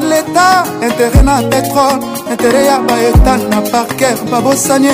leta 0.10 0.48
intere 0.88 1.22
na 1.24 1.36
petrole 1.42 2.06
intere 2.32 2.66
ya 2.66 2.80
baetat 2.80 3.42
na 3.50 3.62
parker 3.62 4.16
babosanie 4.32 4.94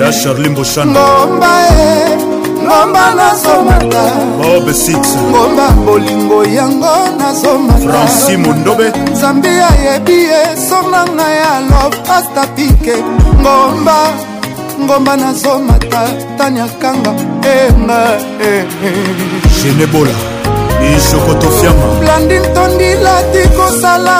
ya 0.00 0.12
charli 0.12 0.48
mboshanngomba 0.48 1.50
e 1.70 2.07
ngomba 2.64 3.04
nazomata 3.16 4.02
bobe 4.36 4.72
6 4.72 4.96
ngomba 5.30 5.64
bolingo 5.84 6.40
yango 6.44 6.90
nazomatanfranci 7.18 8.34
mondobe 8.42 8.86
nzambi 9.12 9.48
ayebi 9.70 10.16
ye 10.28 10.40
songa 10.68 11.02
ngai 11.16 11.36
ya 11.42 11.52
love 11.70 11.96
astapike 12.16 12.94
ngomba 13.42 13.96
ngomba 14.84 15.12
nazomata 15.22 16.00
taniakanga 16.38 17.12
enga 17.56 18.00
genebola 19.62 20.12
isokotofiama 20.94 21.86
blandin 22.00 22.44
tondilati 22.54 23.42
kosala 23.56 24.16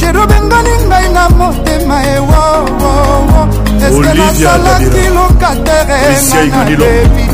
sherobengani 0.00 0.70
ngai 0.88 1.08
na 1.12 1.28
motema 1.28 2.02
ewowowo 2.06 3.67
eske 3.86 4.12
nasalaki 4.18 5.04
lokatere 5.14 5.98
nanaebi 6.50 7.26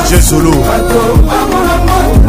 DJ 0.08 0.20
Solo 0.22 0.50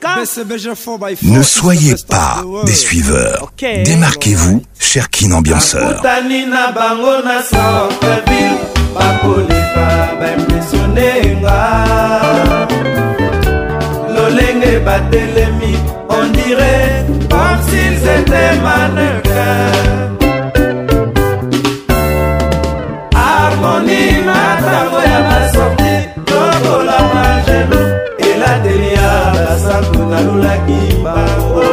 Bah, 0.00 1.10
ne 1.26 1.42
soyez 1.42 1.94
pas 2.08 2.44
des 2.64 2.72
suiveurs. 2.74 3.52
Démarquez-vous, 3.60 4.62
cher 4.78 5.10
Kin 5.10 5.32
Ambianceur. 5.32 6.00
lolenge 14.10 14.84
batelemi 14.84 15.76
dirait 16.34 17.06
comme 17.28 17.68
s'ils 17.68 18.08
étaient 18.08 18.56
manœuvres 18.62 19.07
nazalulaki 30.08 30.80
bango 31.04 31.68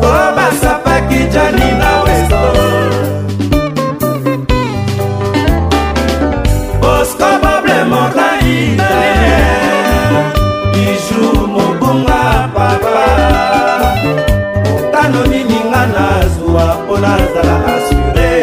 po 0.00 0.10
basapaki 0.36 1.20
jani 1.34 1.68
na 1.80 1.90
westo 2.04 2.40
bosco 6.82 7.28
boble 7.44 7.80
morla 7.92 8.28
italien 8.54 10.32
biju 10.72 11.22
mobunga 11.54 12.22
papa 12.54 13.00
tano 14.92 15.20
nininga 15.30 15.82
nazwa 15.94 16.66
mpo 16.82 16.94
nazala 17.04 17.56
asure 17.74 18.36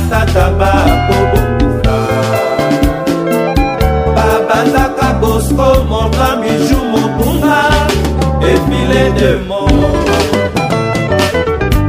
basata 0.09 0.45
bakobongisa 0.59 1.97
babataka 4.15 5.07
bosco 5.21 5.67
morta 5.89 6.27
miju 6.41 6.77
mobunga 6.93 7.57
efile 8.51 9.03
de 9.17 9.31
mort 9.47 10.07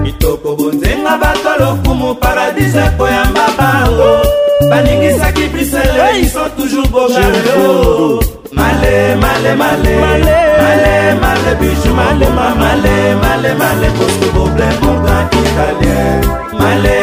kitoko 0.04 0.50
bonzenga 0.58 1.14
bato 1.22 1.50
lokumu 1.62 2.10
paradis 2.22 2.74
ekoyamba 2.86 3.46
bango 3.58 4.12
baningisaki 4.70 5.44
bisele 5.52 6.06
iso 6.22 6.42
toujours 6.56 6.88
bogaleo 6.92 8.20
male 8.56 8.94
male 9.22 9.52
male 9.62 9.94
male 10.62 10.96
male 11.22 11.50
biju 11.60 11.90
maboma 11.98 12.46
male 12.60 12.96
male 13.22 13.50
male 13.62 13.88
bosco 13.96 14.26
boble 14.34 14.68
morta 15.04 15.16
italien 15.40 16.20
male 16.60 16.99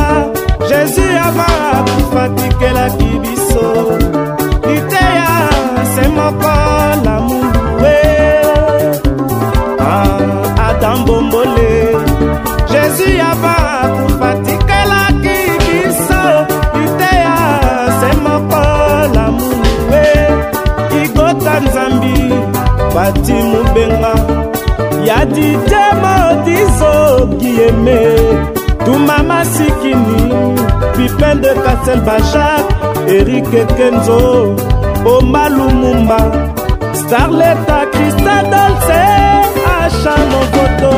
jésus 0.70 1.18
avant 1.30 1.60
akufatikelakiya 1.80 3.09
ya 25.10 25.26
ditema 25.26 26.12
odizokieme 26.32 28.00
tumama 28.86 29.46
sikini 29.46 30.22
pipin 30.98 31.42
de 31.42 31.52
kasel 31.66 32.00
bachar 32.02 32.60
erike 33.16 33.62
kenzo 33.78 34.20
omalumumba 35.16 36.20
starleta 37.02 37.80
krista 37.94 38.36
dolce 38.54 39.00
asha 39.80 40.16
mokoto 40.32 40.94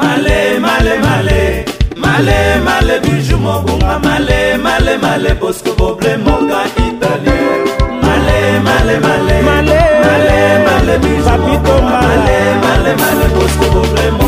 male 0.00 0.40
male 0.64 0.94
male 1.06 1.42
male 2.04 2.40
male 2.66 2.96
biju 3.04 3.36
mobunga 3.44 3.98
male 4.08 4.40
male 4.64 4.94
male 5.04 5.32
bosco 5.40 5.72
boble 5.78 6.16
moka 6.26 6.60
italie 6.86 7.46
male 8.02 8.60
male 8.66 8.96
male, 9.06 9.42
male. 9.48 9.79
papito 10.98 11.82
male 11.82 12.54
male 12.62 12.94
male 12.96 13.26
bosco 13.28 13.64
problema 13.68 14.18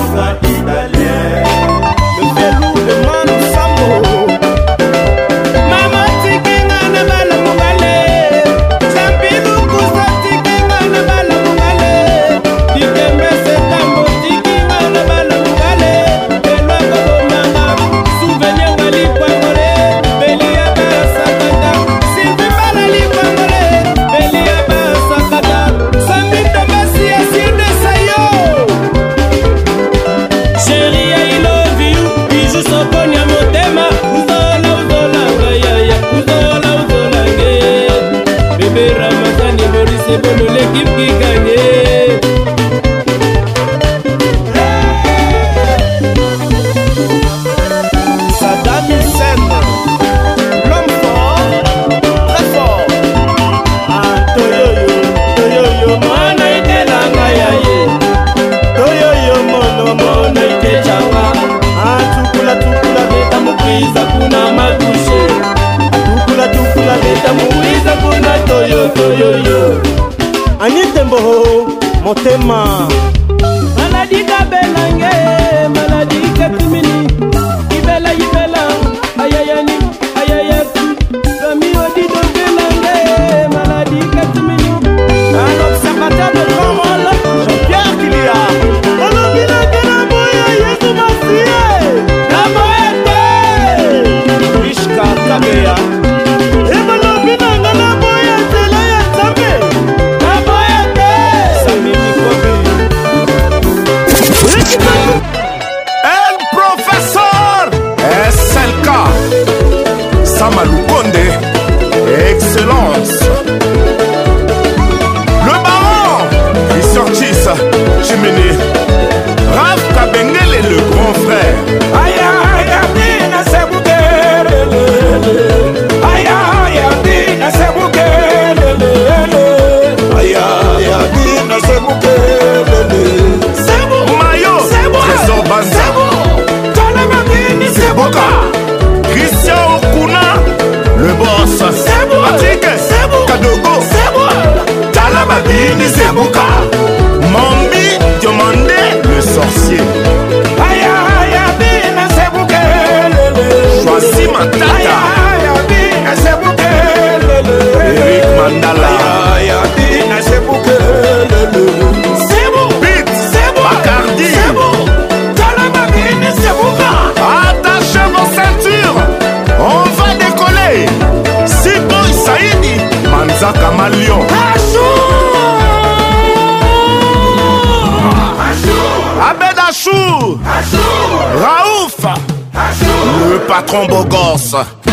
combo 183.73 184.05
gosta. 184.07 184.92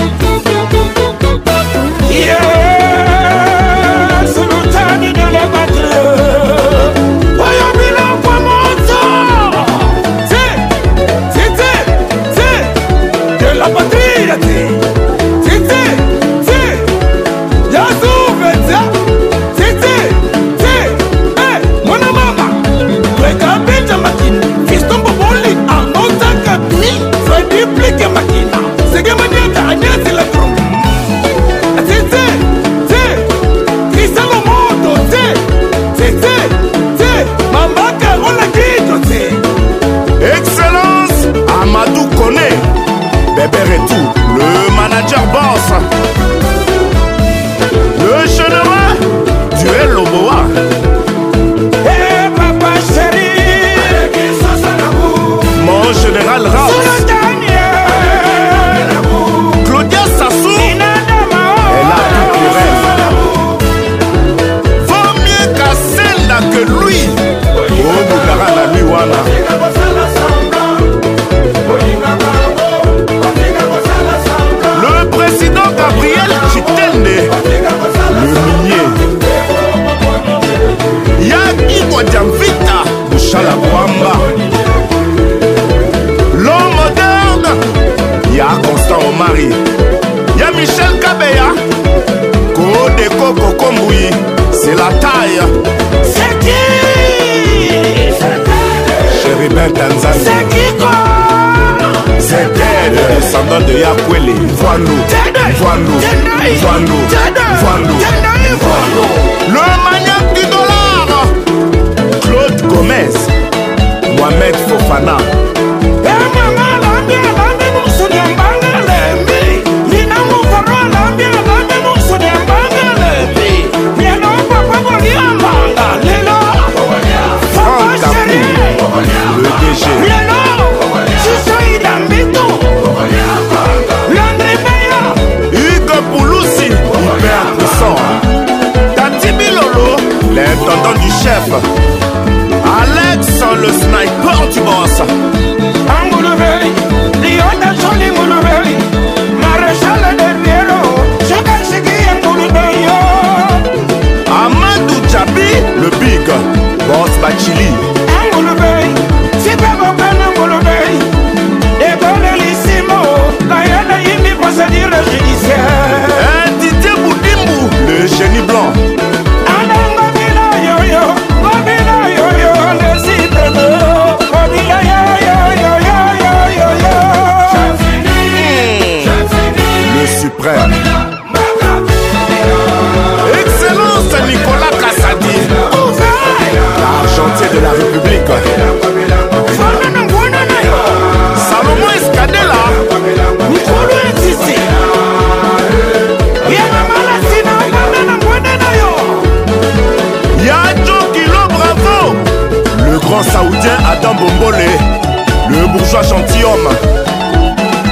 Joachanty, 205.91 206.44
homme. 206.44 206.70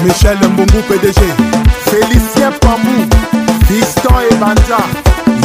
michel 0.05 0.36
mbungu 0.48 0.82
pdg 0.89 1.20
félicien 1.85 2.52
pamou 2.60 3.06
viston 3.69 4.23
ebanja 4.32 4.78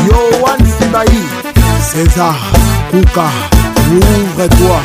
yoan 0.08 0.77
Timbaï, 0.88 1.16
César, 1.82 2.34
Kouka, 2.92 3.26
ouvre-toi, 3.92 4.80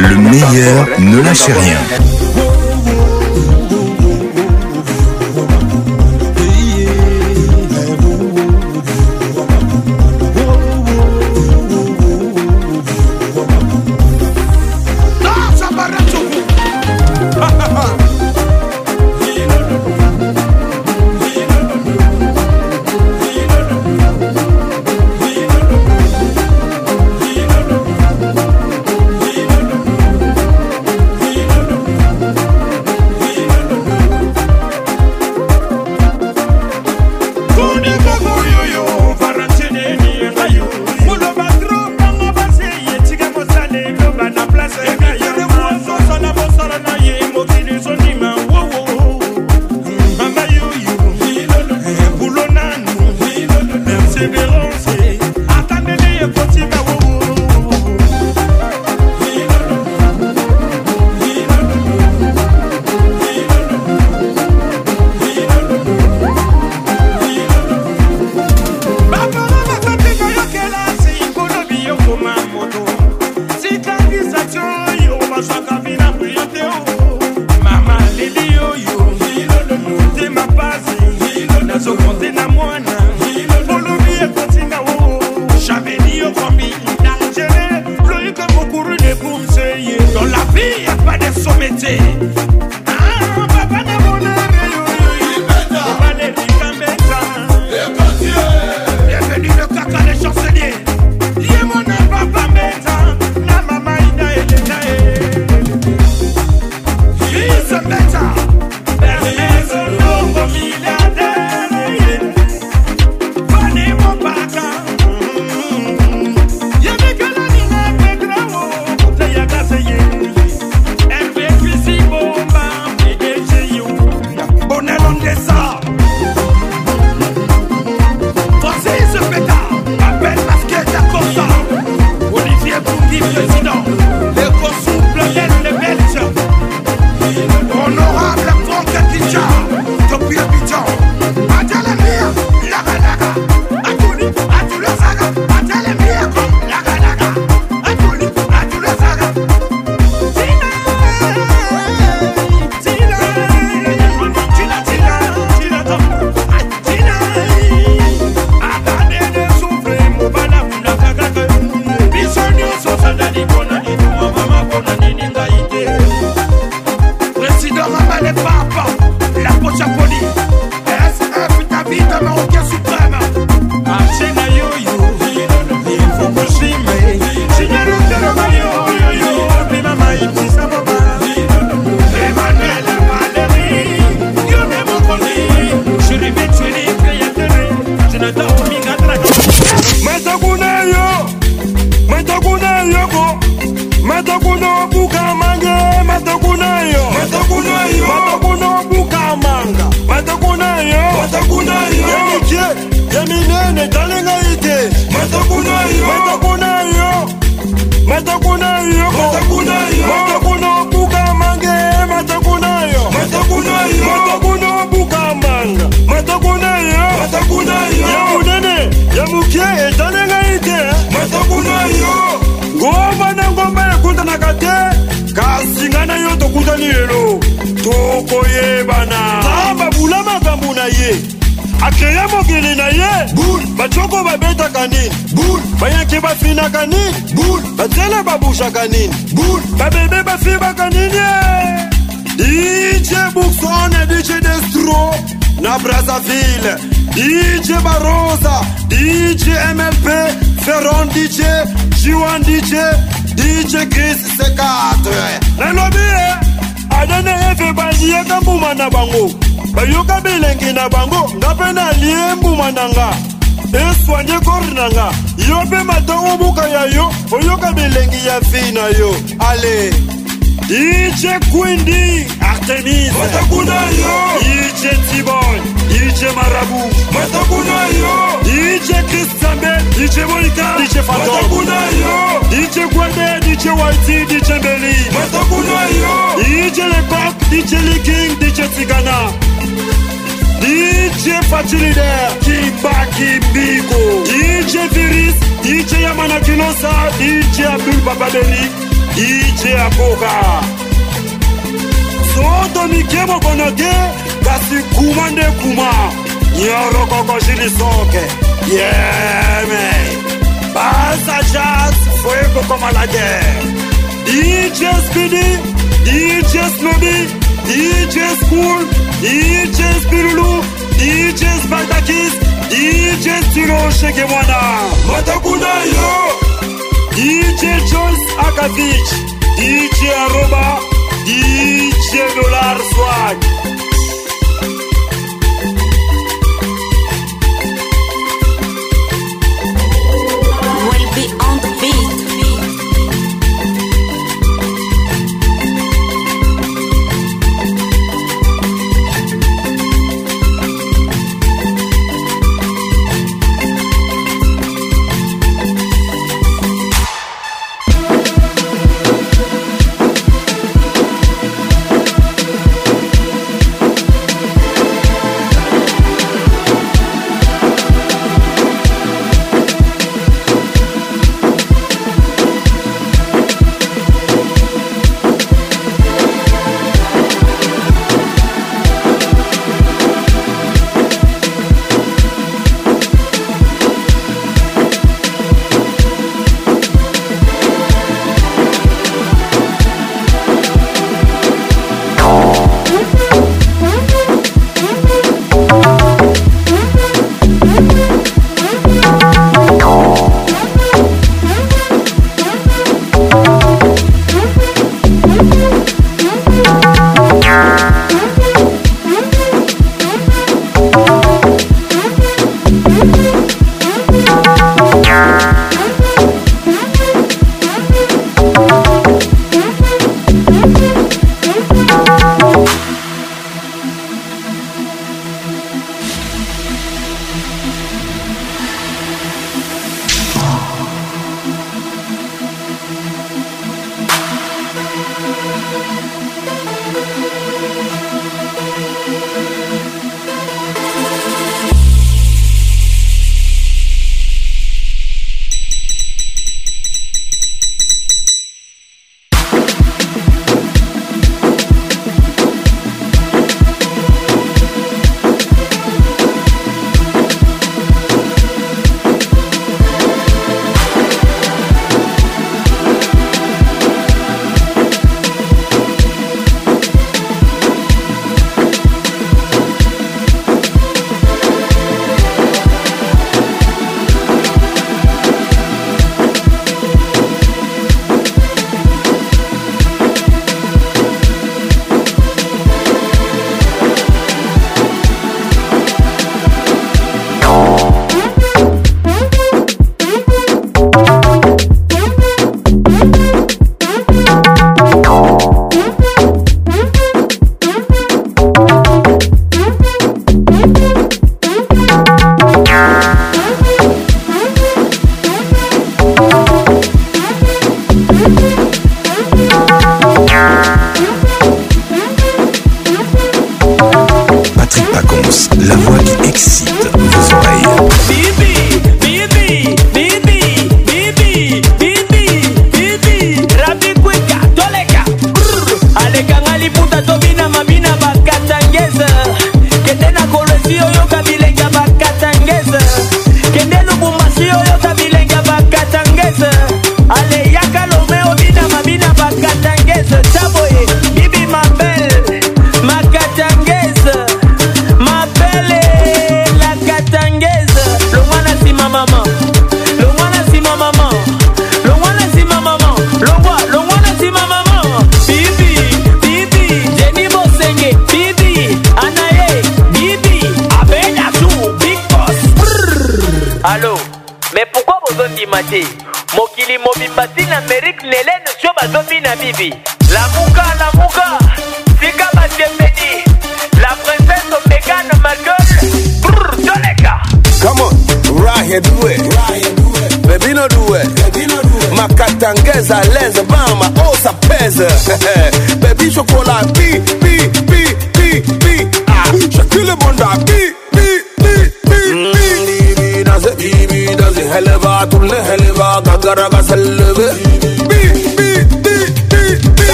Le 0.00 0.14
meilleur 0.16 0.86
ne 1.00 1.20
lâche 1.22 1.46
rien. 1.46 2.06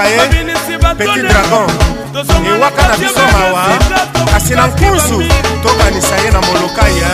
ye 0.00 0.76
petit 0.96 1.22
dragon 1.28 1.68
ewaka 2.54 2.82
na 2.88 2.94
biso 3.00 3.22
mawa 3.32 3.62
kasi 4.32 4.54
na 4.56 4.66
nkuzu 4.66 5.18
tokanisa 5.62 6.16
ye 6.22 6.30
na 6.30 6.40
moloka 6.40 6.82
ya 6.88 7.10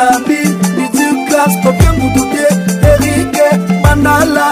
nabi 0.00 0.38
lidiklas 0.76 1.54
okengudude 1.68 2.44
erike 2.90 3.48
bandala 3.82 4.48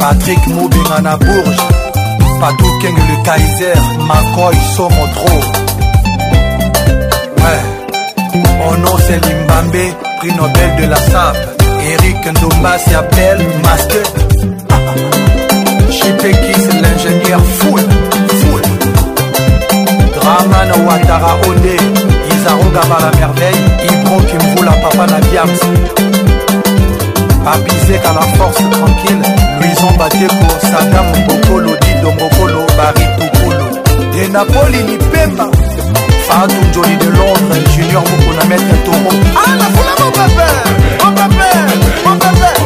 patrik 0.00 0.42
mobinga 0.54 0.98
na 1.06 1.12
bourge 1.24 1.64
patokeng 2.40 2.98
le 3.08 3.16
kaiser 3.26 3.78
makoy 4.08 4.56
somo 4.76 5.04
tro 5.16 5.34
ouais. 7.46 7.64
onose 8.68 9.14
limbambe 9.26 9.84
prix 10.18 10.32
nobel 10.38 10.70
de 10.78 10.86
la 10.92 11.00
sap 11.10 11.34
erik 11.92 12.24
ndombas 12.34 12.86
appel 13.00 13.38
master 13.66 14.06
chipekis 15.96 16.64
l'ingénieur 16.82 17.44
full 17.58 17.86
full 18.40 18.64
draman 20.14 20.70
watara 20.88 21.32
ode 21.50 21.76
arogabar 22.46 23.00
la 23.02 23.10
merveille 23.18 23.68
ibro 23.92 24.18
kimvula 24.24 24.72
papa 24.72 25.06
na 25.06 25.20
biams 25.20 25.60
abizeka 27.52 28.12
la 28.12 28.22
force 28.36 28.64
tranquille 28.70 29.26
luison 29.58 29.96
bateko 29.98 30.46
sadamu 30.60 31.14
bokolo 31.26 31.70
didongokolo 31.86 32.66
baritukulu 32.76 33.66
de 34.14 34.28
napoli 34.28 34.78
lipemba 34.88 35.46
fatou 36.28 36.64
njoli 36.70 36.96
de 36.96 37.04
londres 37.18 37.64
junior 37.76 38.02
mokuna 38.02 38.44
maître 38.48 38.76
toro 38.84 39.10
ala 39.46 39.66
fulama 39.74 40.06
obape 40.10 40.50
obape 41.06 42.06
obape 42.06 42.59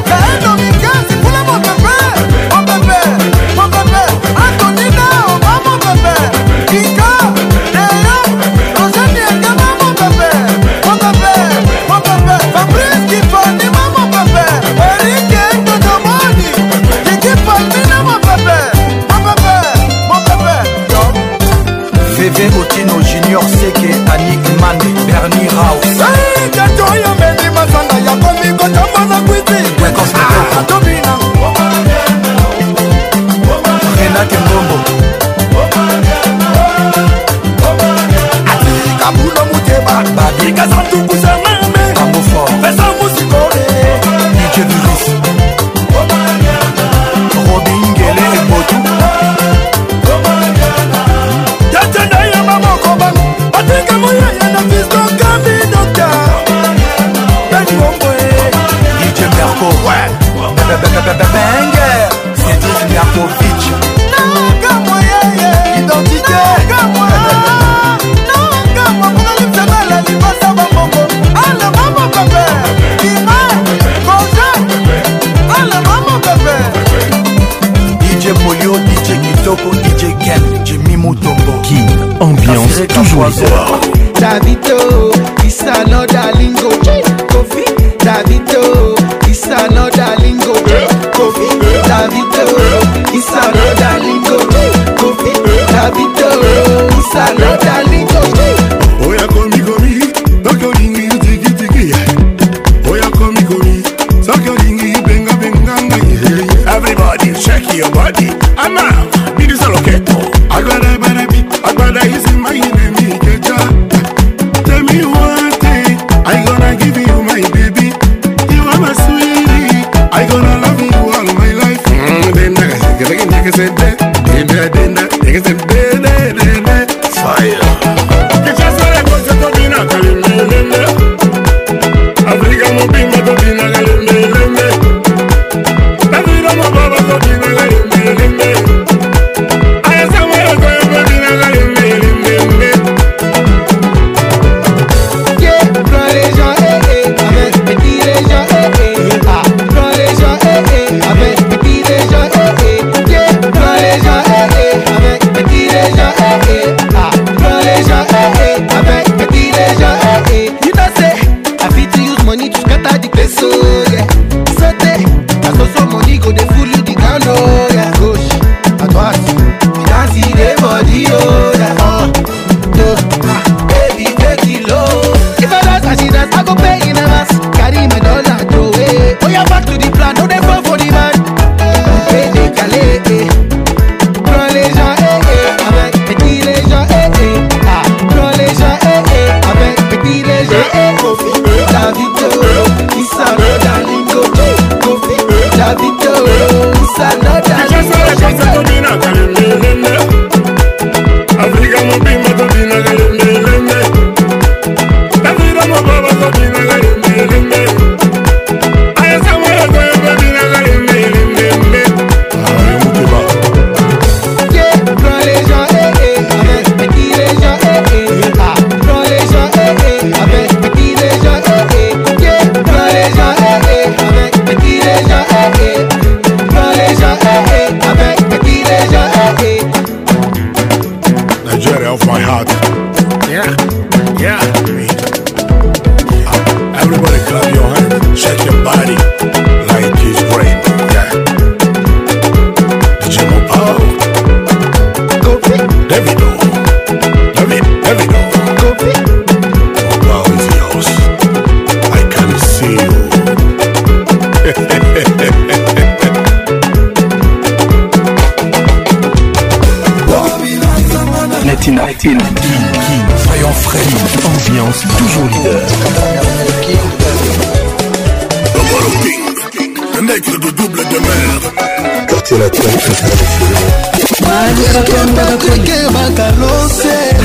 nadie 84.34 84.58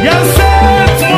Y'a 0.02 0.12
cette 0.36 1.09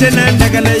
Chennai 0.00 0.32
Nagale 0.38 0.79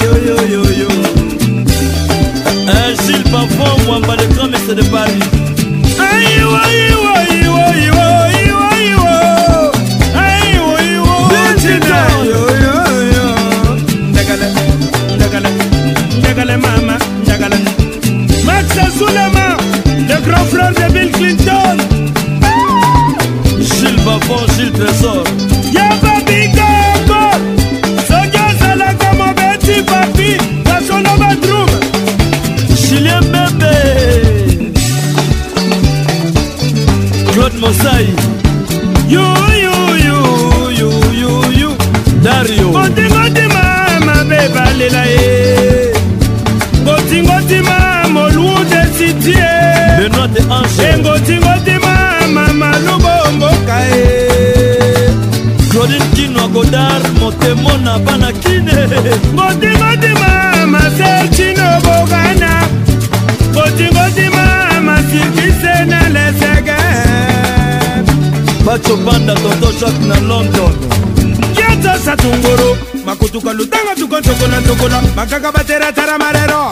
Toko 73.96 74.20
toko 74.22 74.22
toko 74.22 74.46
na 74.48 74.60
toko 74.60 74.88
la 74.88 75.00
Makaka 75.16 75.50
batera 75.50 75.92
tara 75.92 76.16
marero 76.18 76.70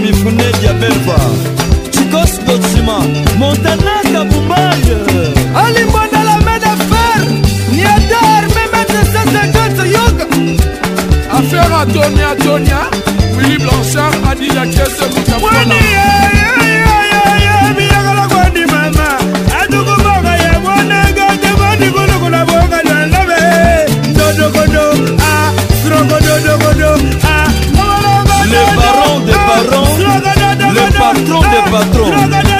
mifune 0.02 0.44
diabelva 0.60 1.16
chikos 1.90 2.32
gotsima 2.46 2.98
montana 3.38 3.96
kabumbay 4.12 4.86
alimbona 5.64 6.18
la 6.28 6.36
main 6.46 6.60
de 6.64 6.72
fer 6.88 7.20
niadar 7.76 8.42
memetesesegete 8.56 9.84
yoga 9.96 10.26
affaire 11.38 11.74
atonia 11.82 12.28
atonia 12.34 12.80
willi 13.36 13.56
blanchard 13.64 14.16
adila 14.30 14.64
kiese 14.74 15.06
mutamoni 15.14 16.41
Le 31.72 31.78
patron 31.78 32.10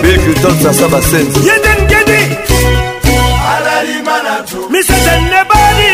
becuton 0.00 0.56
sasa 0.62 0.86
basenzi 0.88 1.38
yeden 1.44 1.80
gedi 1.90 2.22
misese 4.72 5.14
nebali 5.32 5.92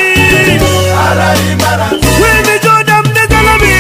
wimijodam 2.22 3.04
nezalami 3.16 3.78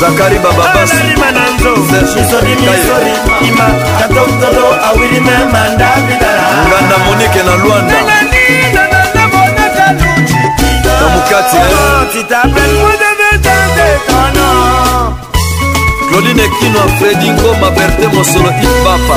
zakari 0.00 0.38
bababasalima 0.44 1.28
na 1.36 1.44
nzoiima 1.56 3.66
katotolo 4.00 4.66
awilime 4.88 5.36
mandavidalanganda 5.54 6.96
monike 7.06 7.40
na 7.42 7.54
lwanda 7.56 7.94
na 11.00 11.06
mukati 11.08 11.56
oh, 11.56 11.60
tendekana 13.44 14.48
claudine 16.08 16.44
kino 16.58 16.82
fredi 16.98 17.28
ngoma 17.30 17.68
berte 17.70 18.06
mosolo 18.16 18.50
ipapa 18.68 19.16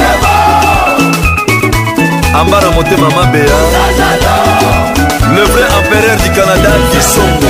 ambara 2.39 2.67
motema 2.72 3.09
mabeya 3.09 3.59
le 5.35 5.43
vrai 5.51 5.67
empereur 5.77 6.17
du 6.23 6.30
canada 6.35 6.72
kisongo 6.91 7.49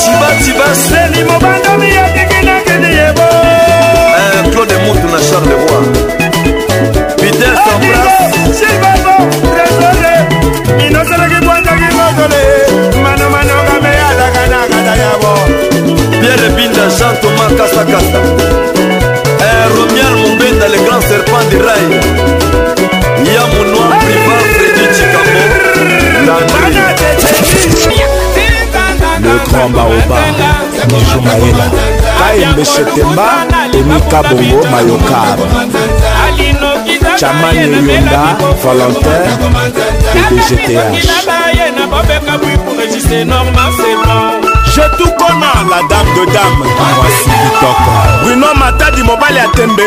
cibatibaseni 0.04 1.24
mobandami 1.24 1.88
yakekenakene 1.96 2.88
yebo 2.98 3.26
claude 4.52 4.76
mutu 4.84 5.06
na 5.12 5.18
charles 5.26 5.60
roi 5.70 5.86
peter 7.20 7.54
sambras 7.64 8.93
jean 16.98 17.14
thomas 17.22 17.52
kasakasa 17.58 18.20
eh, 19.46 19.66
romial 19.76 20.14
mombenda 20.22 20.66
le 20.68 20.78
grand 20.86 21.02
serpent 21.02 21.42
de 21.50 21.58
rai 21.66 21.84
ya 23.34 23.42
monoi 23.50 23.88
priva 24.00 24.36
fredi 24.52 24.84
cikambo 24.94 25.42
le 29.26 29.34
grand 29.50 29.70
baoba 29.76 30.18
niju 30.90 31.18
mayela 31.26 31.66
kaembe 32.18 32.64
shetemba 32.64 33.28
emika 33.78 34.18
bongo 34.28 34.64
mayokaba 34.72 35.46
chamane 37.16 37.64
yonda 37.86 38.22
volontaire 38.62 39.32
pdgth 40.14 40.72
je 44.74 44.82
tout 44.98 45.10
kona 45.18 45.50
la 45.70 45.78
dame 45.88 46.08
de 46.18 46.32
dame 46.32 46.66
voici 46.98 47.30
kitoko 47.44 47.94
bruno 48.24 48.46
matadi 48.58 49.02
mobali 49.02 49.36
ya 49.36 49.46
tembe 49.54 49.86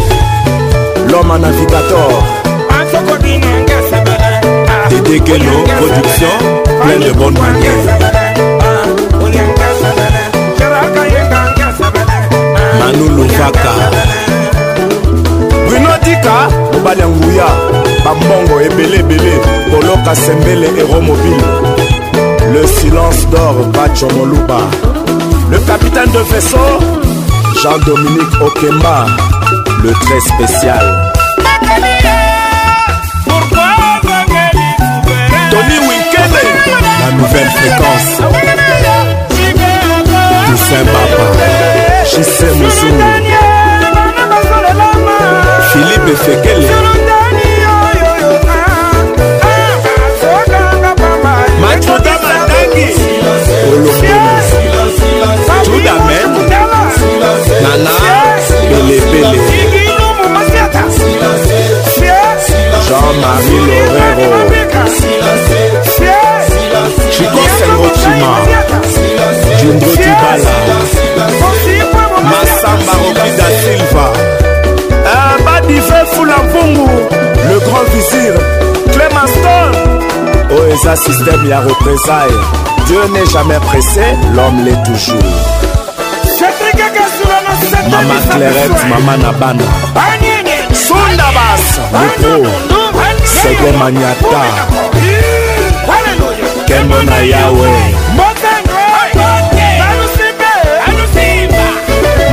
l'homme 1.11 1.31
à 1.31 1.37
navigator 1.37 2.23
dédégelo 4.89 5.63
production 5.77 6.37
plein 6.83 7.07
de 7.07 7.11
bonnes 7.13 7.37
manières 7.39 8.20
nano 12.91 13.07
lovaka 13.23 13.71
bruno 15.67 15.89
dika 16.03 16.49
mobali 16.73 17.01
ya 17.01 17.07
nguya 17.07 17.47
bambongo 18.05 18.61
ebeleebele 18.61 19.33
koloka 19.71 20.15
sembele 20.15 20.67
eromobile 20.81 21.47
le 22.53 22.67
silence 22.67 23.25
d'or 23.31 23.55
bacho 23.71 24.07
moluba 24.15 24.59
le 25.51 25.57
capitaine 25.67 26.11
de 26.11 26.19
vaisseau 26.29 26.81
jean-dominique 27.61 28.35
okemba 28.45 29.05
le 29.83 29.91
très 29.93 30.19
spécial 30.19 31.11
tony 35.51 35.77
winkele 35.87 36.41
la 37.05 37.11
nouvelle 37.17 37.49
fréquence 37.51 38.17
toussaint 40.47 40.85
baba 40.93 41.80
jise 42.17 42.45
mozungu 42.45 43.37
philipe 45.71 46.15
fekele 46.25 46.69
matuda 51.61 52.19
matangi 52.21 52.89
olombomo 53.71 55.63
tuda 55.63 55.93
men 56.05 56.49
nana 57.63 57.91
pelepele 58.69 59.41
jean-marie 62.87 63.85
lorero 63.85 65.00
système 81.05 81.45
ya 81.47 81.59
représailles. 81.61 82.39
Dieu 82.85 83.01
n'est 83.13 83.25
jamais 83.25 83.59
pressé, 83.59 84.03
l'homme 84.35 84.63
l'est 84.65 84.81
toujours. 84.85 85.31
Maman 87.89 88.19
Clairette, 88.29 88.83
Maman 88.89 89.17
Nabana, 89.17 89.63
Sundabas, 90.73 91.65
Mikro, 91.93 92.43
Sege 93.25 93.71
Maniata, 93.77 94.43
Kemona 96.67 97.23
Yahweh, 97.23 97.79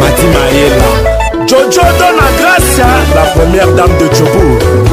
Mati 0.01 0.27
Maïla, 0.35 1.41
Jojo 1.47 1.87
Dona 1.99 2.29
Gracia, 2.39 2.87
la 3.15 3.23
première 3.35 3.69
dame 3.73 3.97
de 3.99 4.15
Djobourg. 4.15 4.88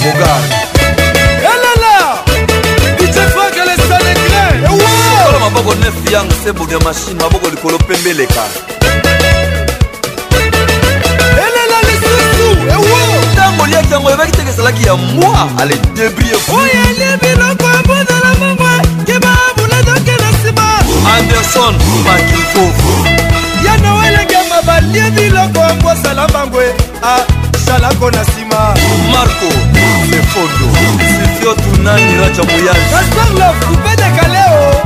bogar 0.00 0.40
elala 1.52 1.94
eh 2.36 2.92
dicefrakelesalegré 2.98 4.44
eh 4.64 5.40
maboko 5.44 5.74
nefi 5.74 6.14
yango 6.14 6.34
sebode 6.44 6.76
mashine 6.86 7.14
maboko 7.24 7.48
likolo 7.50 7.78
pembeleka 7.78 8.42
ntango 13.32 13.62
oliaki 13.64 13.92
yango 13.92 14.10
ebaki 14.10 14.32
te 14.32 14.42
esalaki 14.50 14.84
ya 14.86 14.94
mwa 14.96 15.48
ale 15.58 15.74
debrie 15.96 16.34
oyeli 16.52 17.16
biloko 17.20 17.64
abondala 17.64 18.30
mongwe 18.40 19.04
keba 19.06 19.36
buletoke 19.56 20.16
na 20.20 20.30
nsima 20.30 20.66
anderson 21.16 21.74
makifo 22.04 22.72
ya 23.64 23.76
nowelengema 23.76 24.62
balie 24.66 25.10
biloko 25.10 25.64
ambosala 25.64 26.28
mbangwe 26.28 26.74
asalako 27.56 28.10
na 28.10 28.22
nsima 28.22 28.74
marco 29.12 29.50
lefondo 30.10 30.76
sifio 30.96 31.54
tunani 31.54 32.14
raja 32.16 32.42
moyali 32.42 32.80
kasarlof 32.90 33.66
kupedeka 33.66 34.28
leo 34.28 34.80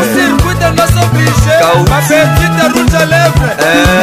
osirkuite 0.00 0.68
nos 0.76 0.94
oblige 1.02 1.54
mapetite 1.90 2.64
rouge 2.70 2.96
a 2.96 3.04
lèvre 3.06 3.50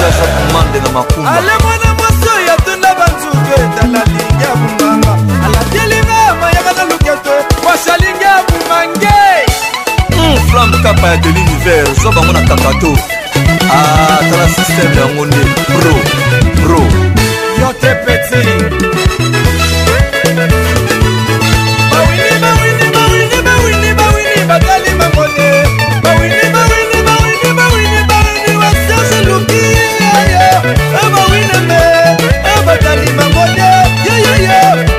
jasakumande 0.00 0.78
na 0.84 0.88
makumba 0.96 1.30
ale 1.30 1.54
mwana 1.62 1.88
mwasi 1.98 2.28
oyo 2.36 2.52
atunda 2.56 2.90
banzutu 2.98 3.50
etala 3.62 4.00
lingi 4.06 4.44
ya 4.44 4.52
bumbanga 4.58 5.12
alati 5.46 5.76
elinga 5.84 6.34
mayaka 6.40 6.72
na 6.78 6.82
luketo 6.90 7.30
washalingi 7.68 8.24
ya 8.24 8.34
bumangi 8.48 9.03
flam 10.54 10.70
kapa 10.86 11.06
ya 11.08 11.16
de 11.16 11.28
l'univers 11.28 11.98
zwa 12.00 12.12
bango 12.12 12.32
na 12.32 12.40
kakato 12.40 12.92
atala 13.76 14.44
ah, 14.44 14.48
systeme 14.48 14.96
yango 15.02 15.26
nde 15.26 15.40
pro 15.74 15.94
pro 16.62 16.80
yo 17.60 17.68
te 17.80 17.90
peti 18.06 18.42
bawini 21.90 22.30
bawini 22.42 22.86
bawini 22.96 23.38
bawini 23.48 23.90
bawini 23.98 24.38
batali 24.46 24.90
bango 24.98 25.24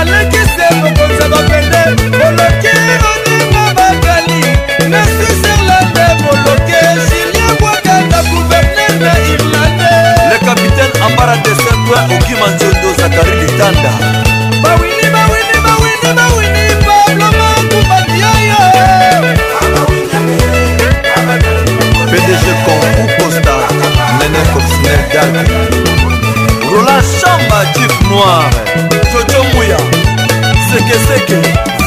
alekise 0.00 0.66
mokonza 0.82 1.26
bakende 1.32 1.82
boloke 2.18 2.72
oninga 3.12 3.64
bakali 3.78 4.42
mesi 4.90 5.26
serlande 5.40 6.04
boloke 6.24 6.78
julien 7.06 7.52
bwakanga 7.60 8.20
guverner 8.32 8.92
na 9.04 9.12
irlande 9.34 9.92
le 10.30 10.36
capitaine 10.46 10.94
ambara 11.06 11.36
de 11.44 11.52
saint-ouen 11.62 12.04
okimanzondo 12.20 12.88
zakari 12.98 13.34
litanda 13.40 14.15
dak 24.96 25.48
rola 26.70 26.98
chamba 27.20 27.60
jif 27.74 27.92
noir 28.10 28.50
jojo 29.12 29.42
muya 29.54 29.76
sekeseke 30.70 31.38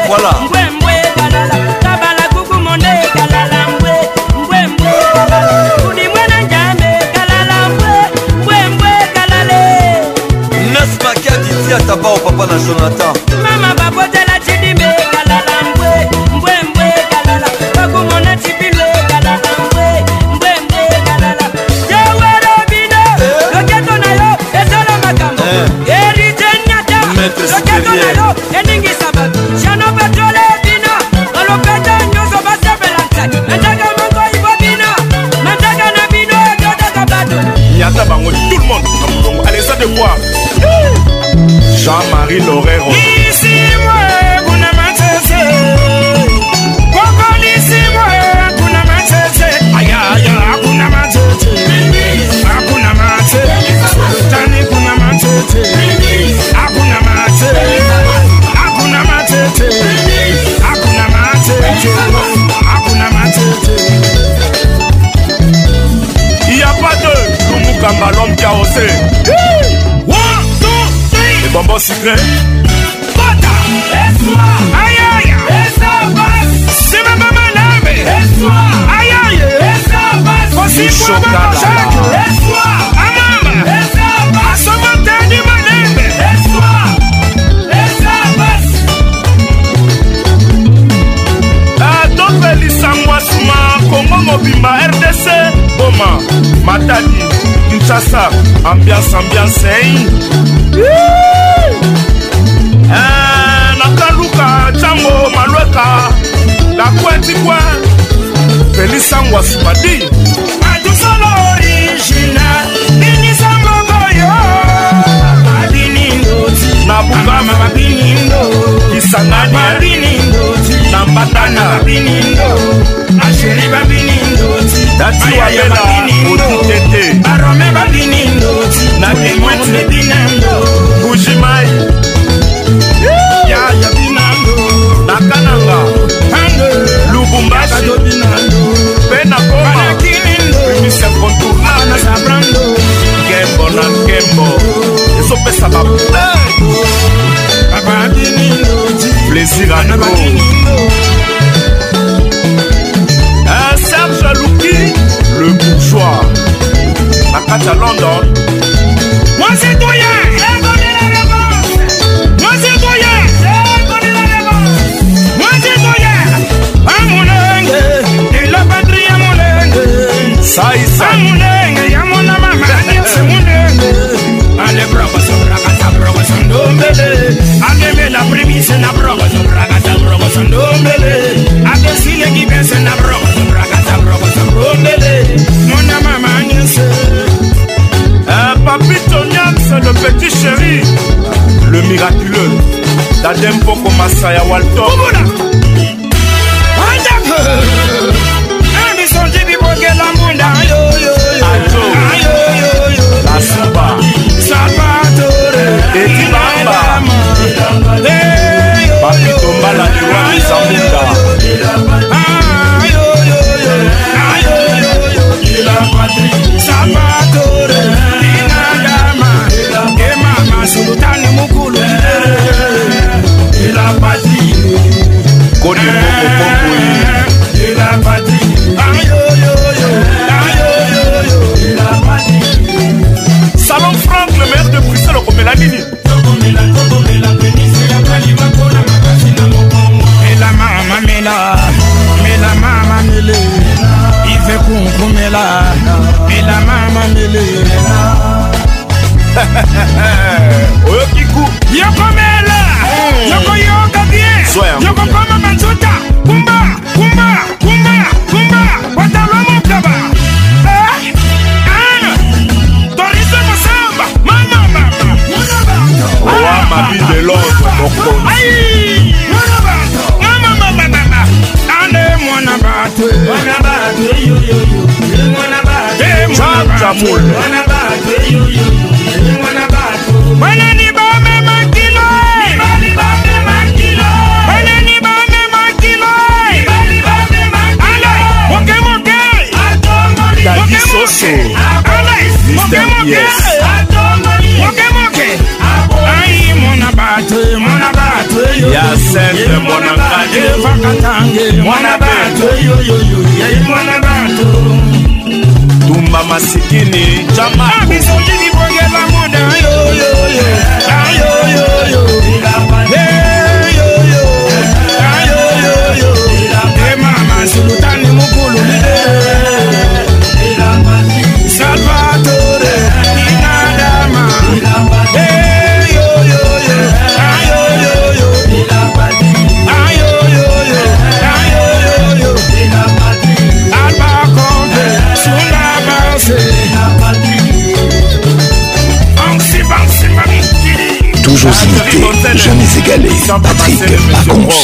voilà 0.09 0.52
attends. 12.81 13.22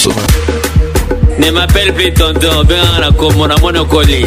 Bob. 0.05 0.15
Ne 1.39 1.51
m'appelle 1.51 1.93
plus 1.93 2.13
tonton, 2.15 2.65
ben 2.65 2.77
la 3.01 3.11
commune, 3.13 3.55
mon 3.61 3.75
ocoli. 3.77 4.27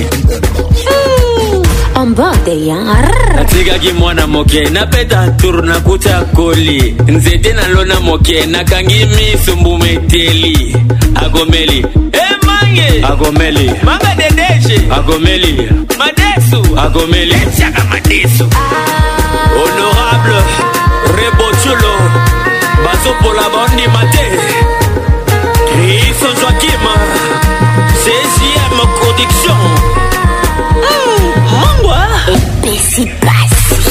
natikaki 3.36 3.92
mwana 3.94 4.28
moke 4.28 4.62
napeta 4.72 5.28
turu 5.42 5.62
nakuta 5.64 6.26
koli 6.36 6.96
nzete 7.08 7.54
nalona 7.54 8.00
moke 8.00 8.46
nakangi 8.46 9.06
miso 9.06 9.56
mbuma 9.56 9.90
eteli 9.90 10.76
akomeli 11.16 11.86
emange 12.34 12.98
eh, 12.98 13.10
akomeli 13.12 13.72
manga 13.84 14.16
dedeshe 14.18 14.88
akomeli 14.90 15.70
madesu 16.00 16.60
akomeli 16.80 17.34
etiaka 17.34 17.84
madesu 17.84 18.44
ah. 18.54 19.11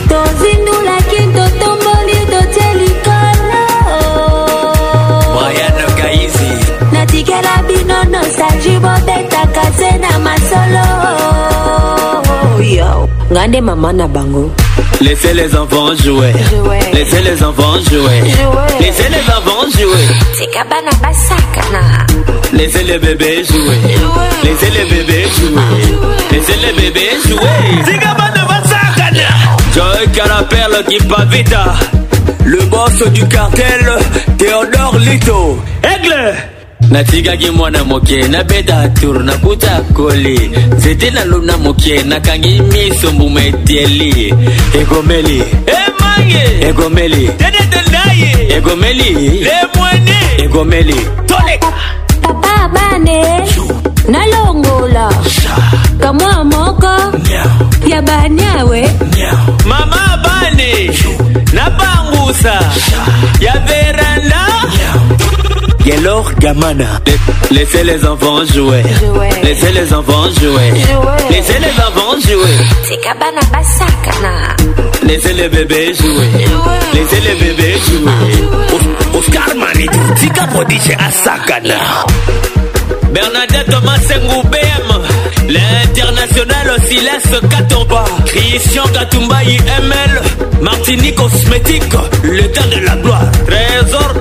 tozindulaki 0.08 1.20
totomboli 1.36 2.16
totye 2.32 2.68
likolo 2.80 3.64
natikela 6.92 7.52
bino 7.68 7.98
nosaji 8.12 8.74
bobe 8.82 9.17
Laissez 15.00 15.32
les 15.32 15.54
enfants 15.56 15.94
jouer. 16.02 16.32
Laissez 16.92 17.20
les 17.22 17.40
enfants 17.44 17.78
jouer. 17.88 18.24
Laissez 18.80 19.08
les 19.08 19.14
enfants 19.14 19.14
jouer. 19.14 19.14
jouer. 19.14 19.14
Laissez 19.14 19.14
les 19.14 19.20
enfants 19.32 19.70
jouer. 19.78 20.08
Laissez 22.60 22.82
les 22.82 22.98
bébés 22.98 23.42
jouer. 23.48 23.78
Laissez 24.42 24.70
les 24.70 24.86
bébés 24.90 25.26
jouer. 25.38 25.52
Laissez 26.32 26.56
les 26.66 26.72
bébés 26.82 27.16
jouer. 27.28 27.38
Joy 29.72 30.08
qui 30.88 30.98
Le 32.44 32.58
boss 32.64 33.04
du 33.12 33.24
cartel, 33.28 33.92
Théodore 34.36 34.96
Lito. 34.98 35.58
Aigle! 35.84 36.34
natikaki 36.90 37.50
mwana 37.50 37.84
moke 37.84 38.22
nabeta 38.28 38.88
tour 39.00 39.22
nakuta 39.24 39.80
koli 39.94 40.50
nzete 40.76 41.10
nalona 41.10 41.56
moke 41.58 42.02
nakangi 42.02 42.62
miso 42.62 43.12
mbuma 43.12 43.44
eteli 43.44 44.34
egomeli 44.80 45.42
emange 45.80 46.68
egomeli 46.68 47.30
dedetondaye 47.40 48.56
egomeli 48.56 49.14
lemwene 49.14 50.18
egomeli 50.38 50.96
toleka 51.26 51.72
papa 52.22 52.70
bane 52.74 53.50
nalongola 54.08 55.12
kamwa 56.00 56.44
moko 56.44 57.18
ya 57.90 58.02
banyawe 58.02 58.90
mama 59.68 60.18
bane 60.22 60.90
napangusa 61.52 62.52
ya 63.40 63.52
veranda 63.66 64.47
Laure 66.08 66.32
Gamana. 66.40 67.02
Laissez 67.50 67.84
les 67.84 68.02
enfants 68.06 68.38
jouer. 68.46 68.80
jouer. 68.98 69.28
Laissez 69.42 69.72
les 69.72 69.92
enfants 69.92 70.22
jouer. 70.40 70.70
jouer. 70.70 71.28
Laissez 71.28 71.58
les 71.58 71.72
enfants 71.82 72.18
jouer. 72.26 72.48
Laissez 75.12 75.30
les 75.34 75.48
bébés 75.50 75.92
jouer. 75.92 76.30
jouer. 76.46 76.80
Laissez 76.94 77.20
les 77.20 77.34
bébés 77.44 77.74
jouer. 77.90 79.18
Oscar 79.18 79.54
Mariti, 79.58 79.98
Tika 80.16 80.46
Podiche 80.46 80.96
Asakana. 80.98 81.76
Bernadette 83.10 83.66
Thomas 83.70 83.98
BM. 84.06 85.50
L'international 85.50 86.76
Silas 86.88 87.38
Katomba. 87.50 88.04
Christian 88.24 88.84
Katumba 88.94 89.42
IML. 89.44 90.22
Martinique 90.62 91.16
Cosmétique. 91.16 91.92
Le 92.22 92.50
temps 92.52 92.68
de 92.74 92.80
la 92.86 92.96
gloire. 92.96 93.30
Trésor 93.46 94.17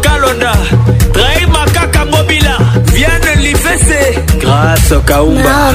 Maso 4.57 4.99
Kaumba 5.05 5.71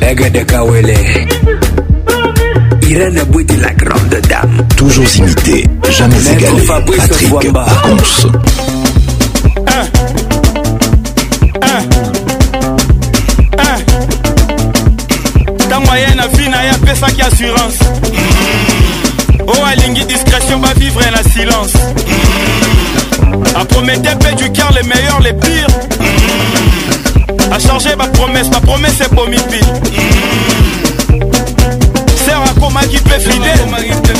Nega 0.00 0.28
de 0.30 0.44
Kawele 0.44 0.94
Irene 2.82 3.22
Bouti 3.26 3.56
la 3.58 3.70
grande 3.74 4.20
dame 4.28 4.64
Toujours 4.76 5.06
imité, 5.14 5.68
jamais 5.96 6.20
égalé 6.32 6.62
Patrick 6.96 7.30
Pacons 7.54 8.32
ah. 9.68 9.84
ah. 11.62 11.80
ah. 13.58 13.78
ntango 15.66 15.90
aya 15.92 16.14
na 16.16 16.26
vi 16.26 16.48
na 16.48 16.62
ye 16.64 16.70
apesaki 16.70 17.22
assurance 17.22 17.78
oyo 19.46 19.64
alingi 19.64 20.04
discrétion 20.06 20.58
bavivre 20.60 21.06
na 21.12 21.22
silence 21.22 21.72
À 23.56 23.64
promettre 23.66 24.18
paix 24.18 24.34
du 24.36 24.50
cœur, 24.50 24.68
les 24.74 24.82
meilleurs, 24.82 25.20
les 25.20 25.32
pires. 25.32 25.66
Mmh. 26.00 27.52
À 27.52 27.58
changer 27.60 27.94
ma 27.96 28.06
promesse, 28.08 28.48
ma 28.50 28.58
promesse 28.60 29.00
est 29.00 29.14
pour 29.14 29.28
mi 29.28 29.36
mmh. 29.36 29.62
Sera 32.26 32.48
koma 32.60 32.80
qui 32.90 32.98
peut 32.98 33.16
fidèle. 33.16 33.60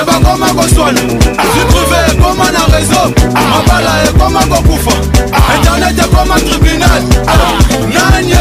ebakoma 0.00 0.46
koswana 0.54 1.00
ziprive 1.00 1.98
ekoma 2.12 2.44
na 2.52 2.78
rezo 2.78 3.12
mabala 3.50 4.04
ekoma 4.08 4.44
kokufa 4.46 4.92
internet 5.56 5.98
ekoma 5.98 6.40
tribunal 6.40 7.02
nanye 7.94 8.40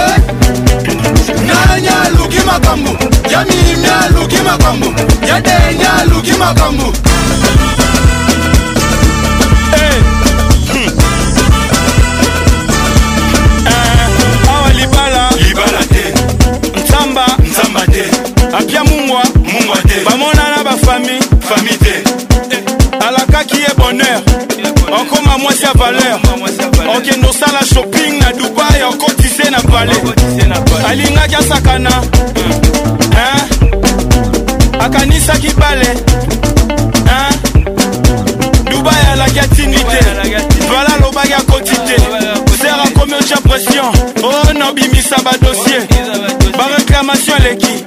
nanye 1.48 1.90
aluki 2.06 2.40
makambo 2.46 2.90
ya 3.32 3.46
mimi 3.46 3.88
aluki 4.04 4.38
makambo 4.42 4.86
ya 5.30 5.42
denya 5.42 5.94
aluki 6.02 6.32
makambo 6.32 6.94
apia 18.56 18.84
mungwa 18.84 19.24
mungwa 19.36 19.76
te 19.78 19.94
bamonana 20.06 20.64
bafami 20.64 21.22
fami 21.40 21.70
te 21.70 22.04
eh, 22.52 23.08
alakaki 23.08 23.56
ye 23.58 23.68
bonheur 23.78 24.22
okoma 25.02 25.38
mwasi 25.38 25.64
ya 25.64 25.74
valeur 25.74 26.20
okende 26.98 27.28
osala 27.28 27.66
shopping 27.74 28.20
na 28.20 28.34
dubai 28.34 28.82
okotise 28.90 29.50
na 29.50 29.62
pale 29.62 29.94
alingaki 30.90 31.36
asakana 31.36 32.04
eh, 33.12 33.44
akanisaki 34.80 35.52
bale 35.54 35.86
eh, 37.08 37.36
dubai 38.72 38.96
alaki 39.14 39.40
atindi 39.40 39.78
te 39.80 40.00
vala 40.74 40.94
alobaki 41.00 41.34
akoti 41.34 41.72
te 41.72 41.98
ser 42.62 42.76
akomi 42.86 43.14
otya 43.14 43.38
pression 43.38 43.94
o 44.24 44.28
oh, 44.28 44.54
na 44.54 44.70
obimisa 44.70 45.16
badosie 45.24 45.80
bareclamation 46.58 47.38
eleki 47.42 47.84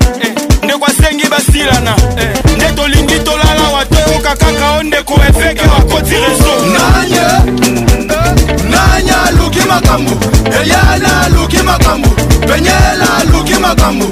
ndeko 0.65 0.85
asengi 0.87 1.29
basilana 1.29 1.97
eh. 2.19 2.55
nde 2.57 2.65
tolingi 2.77 3.19
tolala 3.21 3.63
wa 3.75 3.87
toyoka 3.87 4.29
kaka 4.37 4.73
o 4.79 4.83
ndeko 4.83 5.15
efeke 5.15 5.63
bakoti 5.69 6.15
rezo 6.15 6.53
nanye 6.73 7.17
eh, 7.17 8.57
nanya 8.71 9.23
aluki 9.23 9.59
makambo 9.69 10.13
eliana 10.61 11.21
aluki 11.25 11.57
makambo 11.57 12.09
penyela 12.47 13.07
aluki 13.21 13.55
makambo 13.55 14.07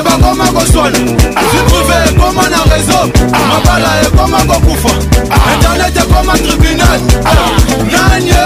ebangoma 0.00 0.46
koswana 0.52 0.98
vitruve 1.52 1.94
ekoma 2.08 2.42
na 2.48 2.76
rezo 2.76 3.10
mabala 3.48 3.90
ekoma 4.06 4.38
kokufa 4.44 4.88
internet 5.54 5.96
ekoma 5.96 6.32
tribunal 6.38 7.00
nanye 7.90 8.38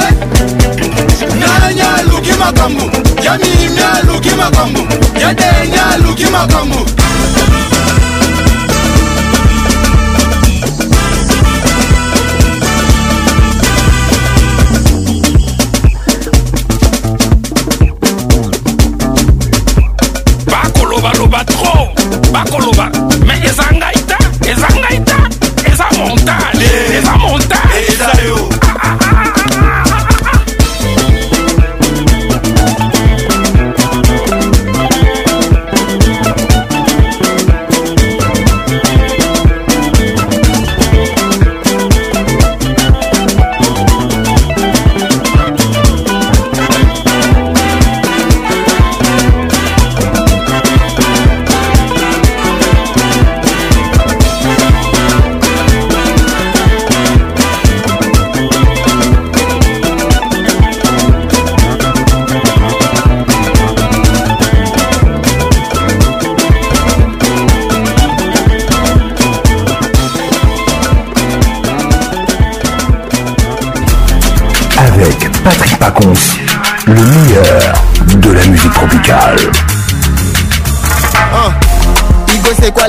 nanya 1.40 1.94
aluki 1.94 2.32
makambo 2.32 2.84
ya 3.24 3.38
mimia 3.38 3.92
aluki 3.94 4.30
makambo 4.30 4.80
ya 5.20 5.34
denya 5.34 5.86
aluki 5.86 6.24
makambo 6.26 6.86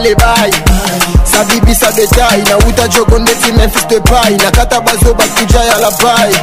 Alibi 0.03 0.62
kabisa 1.79 1.91
detai 1.91 2.41
nauta 2.41 2.87
jogo 2.87 3.19
ndefi 3.19 3.51
memphis 3.51 3.87
depai 3.87 4.35
nakata 4.37 4.81
bazo 4.81 5.13
bakuja 5.13 5.59
ya 5.59 5.77
labai 5.77 6.35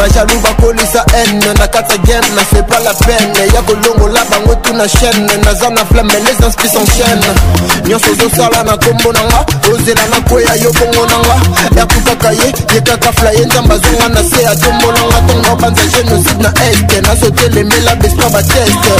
bajalu 0.00 0.40
bakolisa 0.42 1.04
ene 1.22 1.46
nakata 1.58 1.96
gen 2.04 2.22
nase 2.34 2.62
pa 2.62 2.78
la 2.78 2.94
pene 2.94 3.40
ya 3.54 3.62
kolongola 3.62 4.24
bango 4.30 4.54
tuna 4.54 4.88
chaine 4.88 5.36
naza 5.44 5.70
na 5.70 5.84
flame 5.84 6.12
les 6.20 6.46
inspis 6.46 6.74
en 6.76 6.86
chaine 6.86 7.26
nyonso 7.88 8.06
ozosala 8.12 8.62
na 8.64 8.74
nkombo 8.76 9.12
nanga 9.12 9.44
ozela 9.72 10.06
na 10.06 10.20
kweya 10.20 10.54
yo 10.56 10.72
bongo 10.72 11.06
nanga 11.06 11.40
ya 11.76 11.86
kukaka 11.86 12.30
ye 12.30 12.54
ye 12.74 12.80
kaka 12.80 13.12
flaye 13.12 13.44
nzambe 13.44 13.74
azonga 13.74 14.08
na 14.08 14.22
se 14.24 14.46
atombolanga 14.46 15.20
ntongo 15.20 15.56
banza 15.56 15.82
genocide 15.92 16.42
na 16.42 16.52
este 16.70 17.00
nazotelemela 17.00 17.94
bespa 17.94 18.30
bateste 18.30 18.92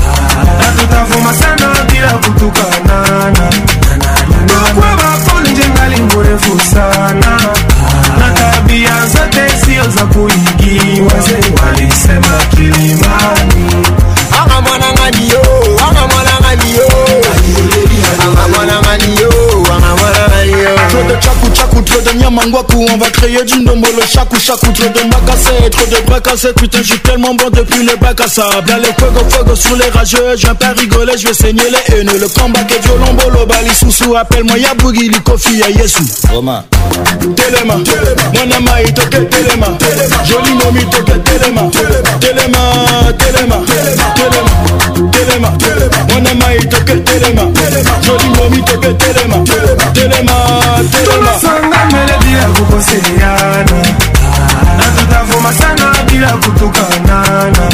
tukavuma 0.87 1.33
sana 1.33 1.67
bila 1.91 2.11
kutukanana 2.11 3.49
kwa 4.75 4.93
bakoni 5.03 5.49
njengali 5.49 6.01
mrefu 6.01 6.59
sana 6.75 7.39
na 8.19 8.29
tabia 8.33 9.05
zote 9.07 9.65
sio 9.65 9.83
za 9.89 10.05
kuigiwa 10.05 11.07
wazee 11.13 11.51
walisema 11.63 12.29
kilimani 12.49 13.87
anga 14.41 14.61
mwanangalio 14.61 15.41
anga 15.89 16.07
mwanangalio 16.07 16.87
anga 18.23 18.47
mwanangalio 18.55 19.33
anga 19.75 19.95
mwanangalio 19.95 20.69
choto 20.91 21.15
chaku 21.19 21.49
Outre 21.77 22.01
de 22.03 22.17
nyamangwaku 22.19 22.85
On 22.93 22.97
va 22.97 23.09
créer 23.09 23.43
du 23.43 23.59
nomolo 23.59 23.97
ou 23.97 24.01
chaque 24.09 24.25
Trop 24.29 24.71
de 24.71 25.29
cassette, 25.29 25.71
trop 25.71 26.01
de 26.01 26.05
bras 26.07 26.21
Putain 26.55 26.79
je 26.83 26.95
tellement 26.95 27.33
bon 27.33 27.49
depuis 27.51 27.83
le 27.83 27.95
bacs 27.97 28.19
à 28.21 28.77
les 28.77 28.93
fuego 28.95 29.21
fuego 29.29 29.55
sous 29.55 29.75
les 29.75 29.89
rageux 29.89 30.35
j'ai 30.37 30.53
pas 30.59 30.73
rigoler, 30.77 31.13
je 31.17 31.27
vais 31.27 31.33
saigner 31.33 31.63
les 31.69 31.95
haineux 31.99 32.17
Le 32.19 32.27
combat 32.29 32.61
est 32.61 32.81
violent, 32.83 33.17
Le 33.39 33.45
bali, 33.45 33.69
sous 33.77 34.15
Appelle-moi 34.15 34.57
Yabugi, 34.57 35.09
Likofi, 35.09 35.57
ya 35.57 35.69
Yesu 35.69 35.99
Romain 36.33 36.63
Téléma 37.35 37.75
mon 37.77 38.55
ama 38.55 38.81
itoke 38.83 39.27
Téléma 39.29 39.67
Joli 40.25 40.53
nomi 40.63 40.85
toke 40.89 41.11
Téléma 41.23 41.61
Téléma 42.21 42.59
Téléma 43.19 43.55
Téléma 44.15 45.11
Téléma 45.11 45.51
mon 46.09 46.25
ama 46.25 46.55
itoke 46.55 47.03
Téléma 47.03 47.41
Joli 48.03 48.29
nomi 48.29 48.63
toke 48.63 48.95
Téléma 48.97 49.35
Telema 49.93 50.44
telemaasanga 50.83 51.85
meledi 51.93 52.33
ya 52.37 52.43
kokoseyana 52.43 53.85
na 54.77 54.83
tutafu 54.97 55.41
masana 55.41 55.93
bila 56.11 56.27
kutukanana 56.37 57.69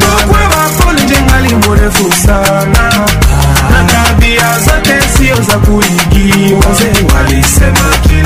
nokweba 0.00 0.70
kolinjenga 0.84 1.40
limorefu 1.40 2.12
sana 2.12 2.90
ah. 3.62 3.72
na 3.72 3.84
tabia 3.84 4.58
zote 4.58 5.02
sio 5.18 5.36
za 5.42 5.58
kuigiwa 5.58 6.74
ze 6.74 6.90
walisemaki 7.14 8.17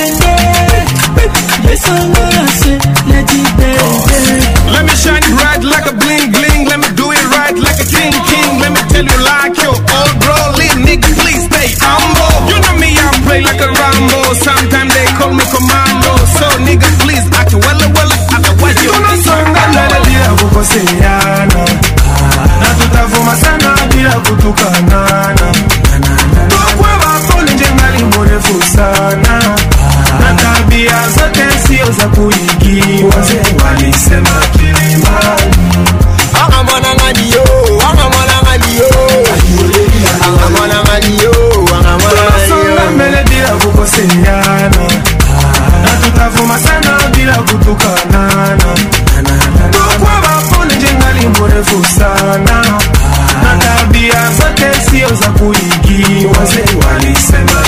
besanga 1.67 2.20
tukanana 24.57 25.35
tokweva 26.51 27.13
kolinjenga 27.29 27.91
limbo 27.97 28.25
refu 28.25 28.63
sana 28.73 29.37
na 30.21 30.31
tabia 30.43 31.09
zote 31.09 31.45
sio 31.67 31.93
za 31.93 32.09
kuigiwa 32.09 33.15
walisema 33.65 34.31
kilimani 34.53 35.61
angamwananganiyo 36.45 37.45
angamwananganiyo 37.91 38.91
angamwananganiyo 40.27 41.35
mbele 42.95 43.25
bila 43.31 43.49
kukoseana 43.49 44.83
na 45.85 45.91
tutavuma 46.05 46.59
sana 46.59 46.99
bila 47.17 47.35
kutukanana 47.35 48.60
Say 56.55 56.65
what 56.79 57.05
he 57.05 57.60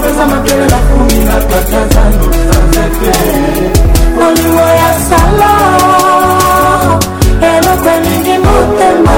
kopesa 0.03 0.25
mapele 0.27 0.65
nakumi 0.67 1.23
na 1.25 1.33
pasa 1.49 1.81
zango 1.93 2.27
sanzete 2.33 3.17
molingo 4.15 4.65
ya 4.79 4.91
sala 5.09 5.51
eloko 7.55 7.89
elingi 7.95 8.35
motema 8.43 9.15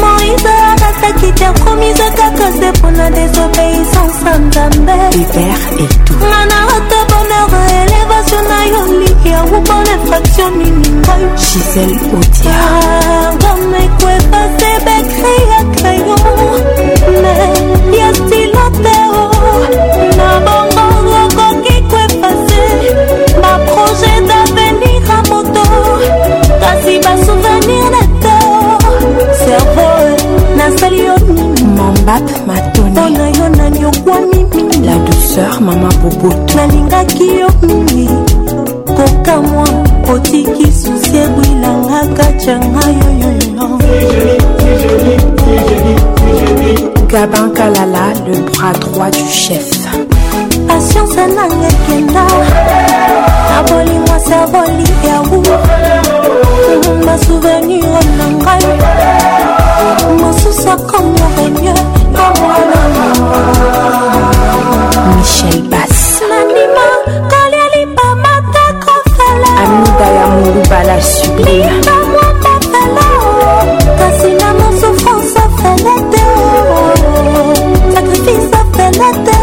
moiso 0.00 0.48
abasaki 0.68 1.32
te 1.34 1.44
akomisa 1.44 2.08
kaka 2.18 2.46
se 2.58 2.68
mpona 2.78 3.10
désobéissance 3.10 4.24
a 4.32 4.38
nzambe 4.38 4.94
hubert 5.14 5.80
etu 5.84 6.12
ngana 6.22 6.56
ata 6.76 7.00
bonheur 7.10 7.54
elevation 7.82 8.44
na 8.50 8.58
yo 8.72 8.82
liyawu 9.00 9.56
mpona 9.64 9.94
fraction 10.06 10.52
nini 10.58 10.88
ngai 11.00 11.24
gisel 11.38 11.92
odiaame 12.16 13.82
ah, 13.82 13.98
koepase 13.98 14.70
bekri 14.86 15.36
ya 15.52 15.60
crayon 15.74 16.62
me 17.22 17.32
ya 17.98 18.08
stilo 18.14 18.61
mbap 32.02 32.24
matone 32.46 32.90
mpona 33.00 33.24
yo 33.38 33.48
naniokwami 33.48 34.44
mingi 34.54 34.78
la 34.78 34.94
douceur 35.04 35.60
mama 35.60 35.88
boboto 36.02 36.54
nalingaki 36.56 37.26
yo 37.38 37.48
mingi 37.66 38.08
kokamwa 38.96 39.64
otiki 40.14 40.66
susi 40.80 41.16
ebwilanga 41.24 41.98
katianga 42.16 42.80
yoyoyo 42.98 44.38
gabin 47.10 47.50
kalala 47.56 48.06
le 48.28 48.38
bras 48.46 48.72
droit 48.80 49.10
du 49.10 49.30
chef 49.32 49.66
patience 50.66 51.26
nanga 51.36 51.68
ekenda 51.72 52.24
na 53.50 53.62
bolingo 53.68 54.16
servoli 54.28 54.88
yawu 55.08 55.42
basouvenir 57.06 57.88
na 58.18 58.26
ngai 58.36 59.41
mosusu 60.20 60.68
akongo 60.76 61.24
revie 61.36 61.74
michel 65.16 65.58
bas 65.70 65.96
nanima 66.28 66.86
kolia 67.30 67.66
libamata 67.74 68.64
kofala 68.84 69.50
amida 69.64 70.06
ya 70.18 70.24
morubala 70.34 70.96
sublimeamwapapala 71.10 73.06
kasi 73.98 74.30
na 74.40 74.48
mosouffrance 74.58 75.34
afele 75.46 75.96
te 76.12 76.24
sacrifice 77.94 78.54
afele 78.62 79.08
te 79.26 79.36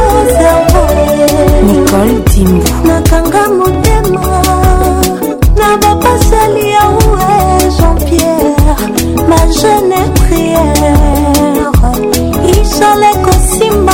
nicole 1.67 2.15
dimu 2.29 2.63
nakanga 2.87 3.41
jeune 9.53 9.95
priere 10.21 10.91
isole 12.51 13.11
kosimba 13.25 13.93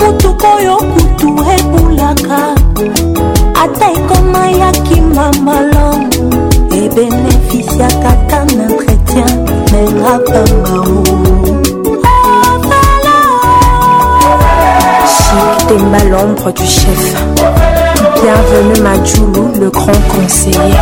motuka 0.00 0.48
oyo 0.58 0.76
kutu 0.92 1.28
ebulaka 1.56 2.40
ata 3.62 3.86
ekoma 3.98 4.42
yakima 4.60 5.24
malamu 5.44 6.08
ebenefisiaka 6.80 8.12
ta 8.28 8.38
na 8.56 8.64
entretien 8.70 9.30
mengapangao 9.72 11.02
Chic 15.08 15.68
Temba 15.68 15.98
l'ombre 16.10 16.52
du 16.52 16.64
chef. 16.66 17.22
Bienvenue 18.20 18.80
Madjoulou, 18.82 19.50
le 19.60 19.70
grand 19.70 20.02
conseiller. 20.08 20.74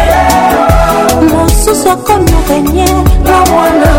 mosusu 1.16 1.90
akonorenie 1.90 2.84
na 3.24 3.36
mwana 3.52 3.92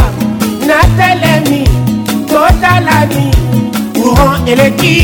natelemi 0.70 1.62
totalami 2.32 3.26
courant 3.98 4.44
eleki 4.52 4.98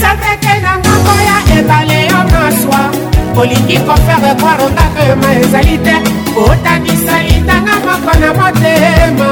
esakeke 0.00 0.60
na 0.62 0.78
ngambo 0.78 1.12
ya 1.28 1.58
ebale 1.58 1.98
yo 2.06 2.20
maswa 2.32 2.80
olingi 3.40 3.78
kofere 3.86 4.30
bwaro 4.40 4.66
ndako 4.72 5.00
yoma 5.08 5.30
ezali 5.40 5.76
te 5.84 5.94
kotanisa 6.34 7.16
lindanga 7.28 7.74
moko 7.86 8.12
na 8.20 8.28
motema 8.38 9.28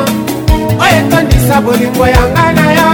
oyo 0.84 1.06
etondisa 1.06 1.56
bolingo 1.64 2.04
yanga 2.14 2.46
na 2.56 2.66
yo 2.76 2.88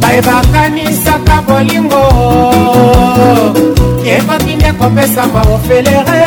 bayebakanisaka 0.00 1.36
bolingo 1.46 2.04
ekoki 4.12 4.52
nde 4.56 4.70
kopesama 4.78 5.40
ofelere 5.54 6.22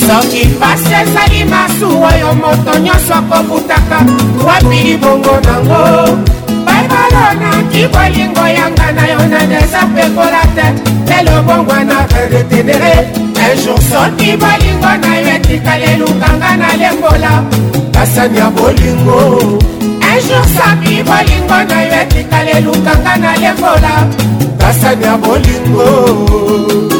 soki 0.00 0.46
pasi 0.60 0.92
ezali 0.92 1.44
masuwa 1.44 2.10
yo 2.20 2.34
moto 2.34 2.78
nyonso 2.78 3.14
akobutaka 3.14 4.06
wapi 4.46 4.76
libongo 4.84 5.38
nango 5.46 6.16
baibalo 6.66 7.24
naki 7.40 7.86
bolingo 7.92 8.46
yanga 8.58 8.92
na 8.92 9.04
yo 9.12 9.18
na 9.28 9.46
deza 9.46 9.82
pekola 9.94 10.42
te 10.56 10.66
lelo 11.12 11.42
bongwana 11.42 12.06
redetenere 12.30 13.25
ejour 13.52 13.78
soki 13.90 14.30
bolingo 14.42 14.92
na 15.02 15.12
yo 15.22 15.28
etikali 15.34 15.84
elukanga 15.92 16.50
na 16.60 16.70
lembola 16.80 17.32
basani 17.94 18.38
ya 18.40 18.48
bolingo 18.56 19.20
ejour 20.16 20.44
soki 20.56 20.94
bolingo 21.08 21.58
na 21.70 21.78
yo 21.90 21.96
etikali 22.02 22.50
elukanga 22.58 23.14
na 23.24 23.30
lembola 23.42 23.94
basani 24.58 25.04
ya 25.08 25.16
bolingo 25.24 26.95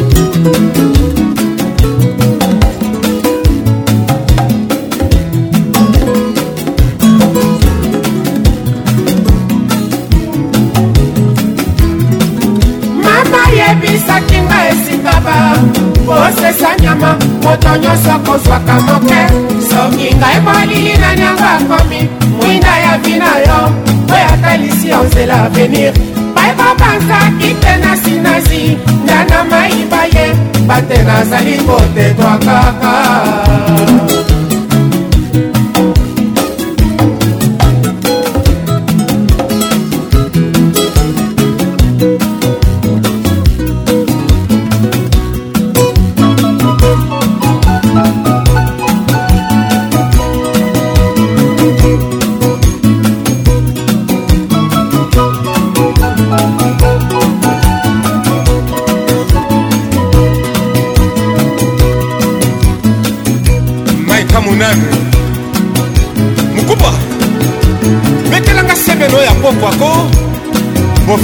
nyama 16.87 17.17
moto 17.43 17.75
nyonso 17.81 18.13
kozwaka 18.25 18.75
moke 18.87 19.21
soki 19.69 20.07
ngai 20.19 20.39
molili 20.45 20.93
nani 21.01 21.21
yango 21.25 21.47
akomi 21.55 21.99
mwinda 22.37 22.73
ya 22.83 22.93
vi 23.03 23.13
na 23.21 23.33
yo 23.47 23.59
mpo 24.03 24.15
yatalisi 24.23 24.85
yo 24.91 24.99
nzela 25.07 25.37
avenir 25.47 25.93
bayebobanzaki 26.35 27.49
te 27.61 27.73
na 27.83 27.91
sinasi 28.03 28.61
ndana 29.03 29.37
mayiba 29.51 30.01
ye 30.15 30.25
bate 30.67 30.97
nazali 31.07 31.55
kotetwa 31.67 32.31
kaka 32.45 32.93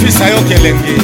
ofisa 0.04 0.26
yoka 0.30 0.54
elenge 0.54 1.03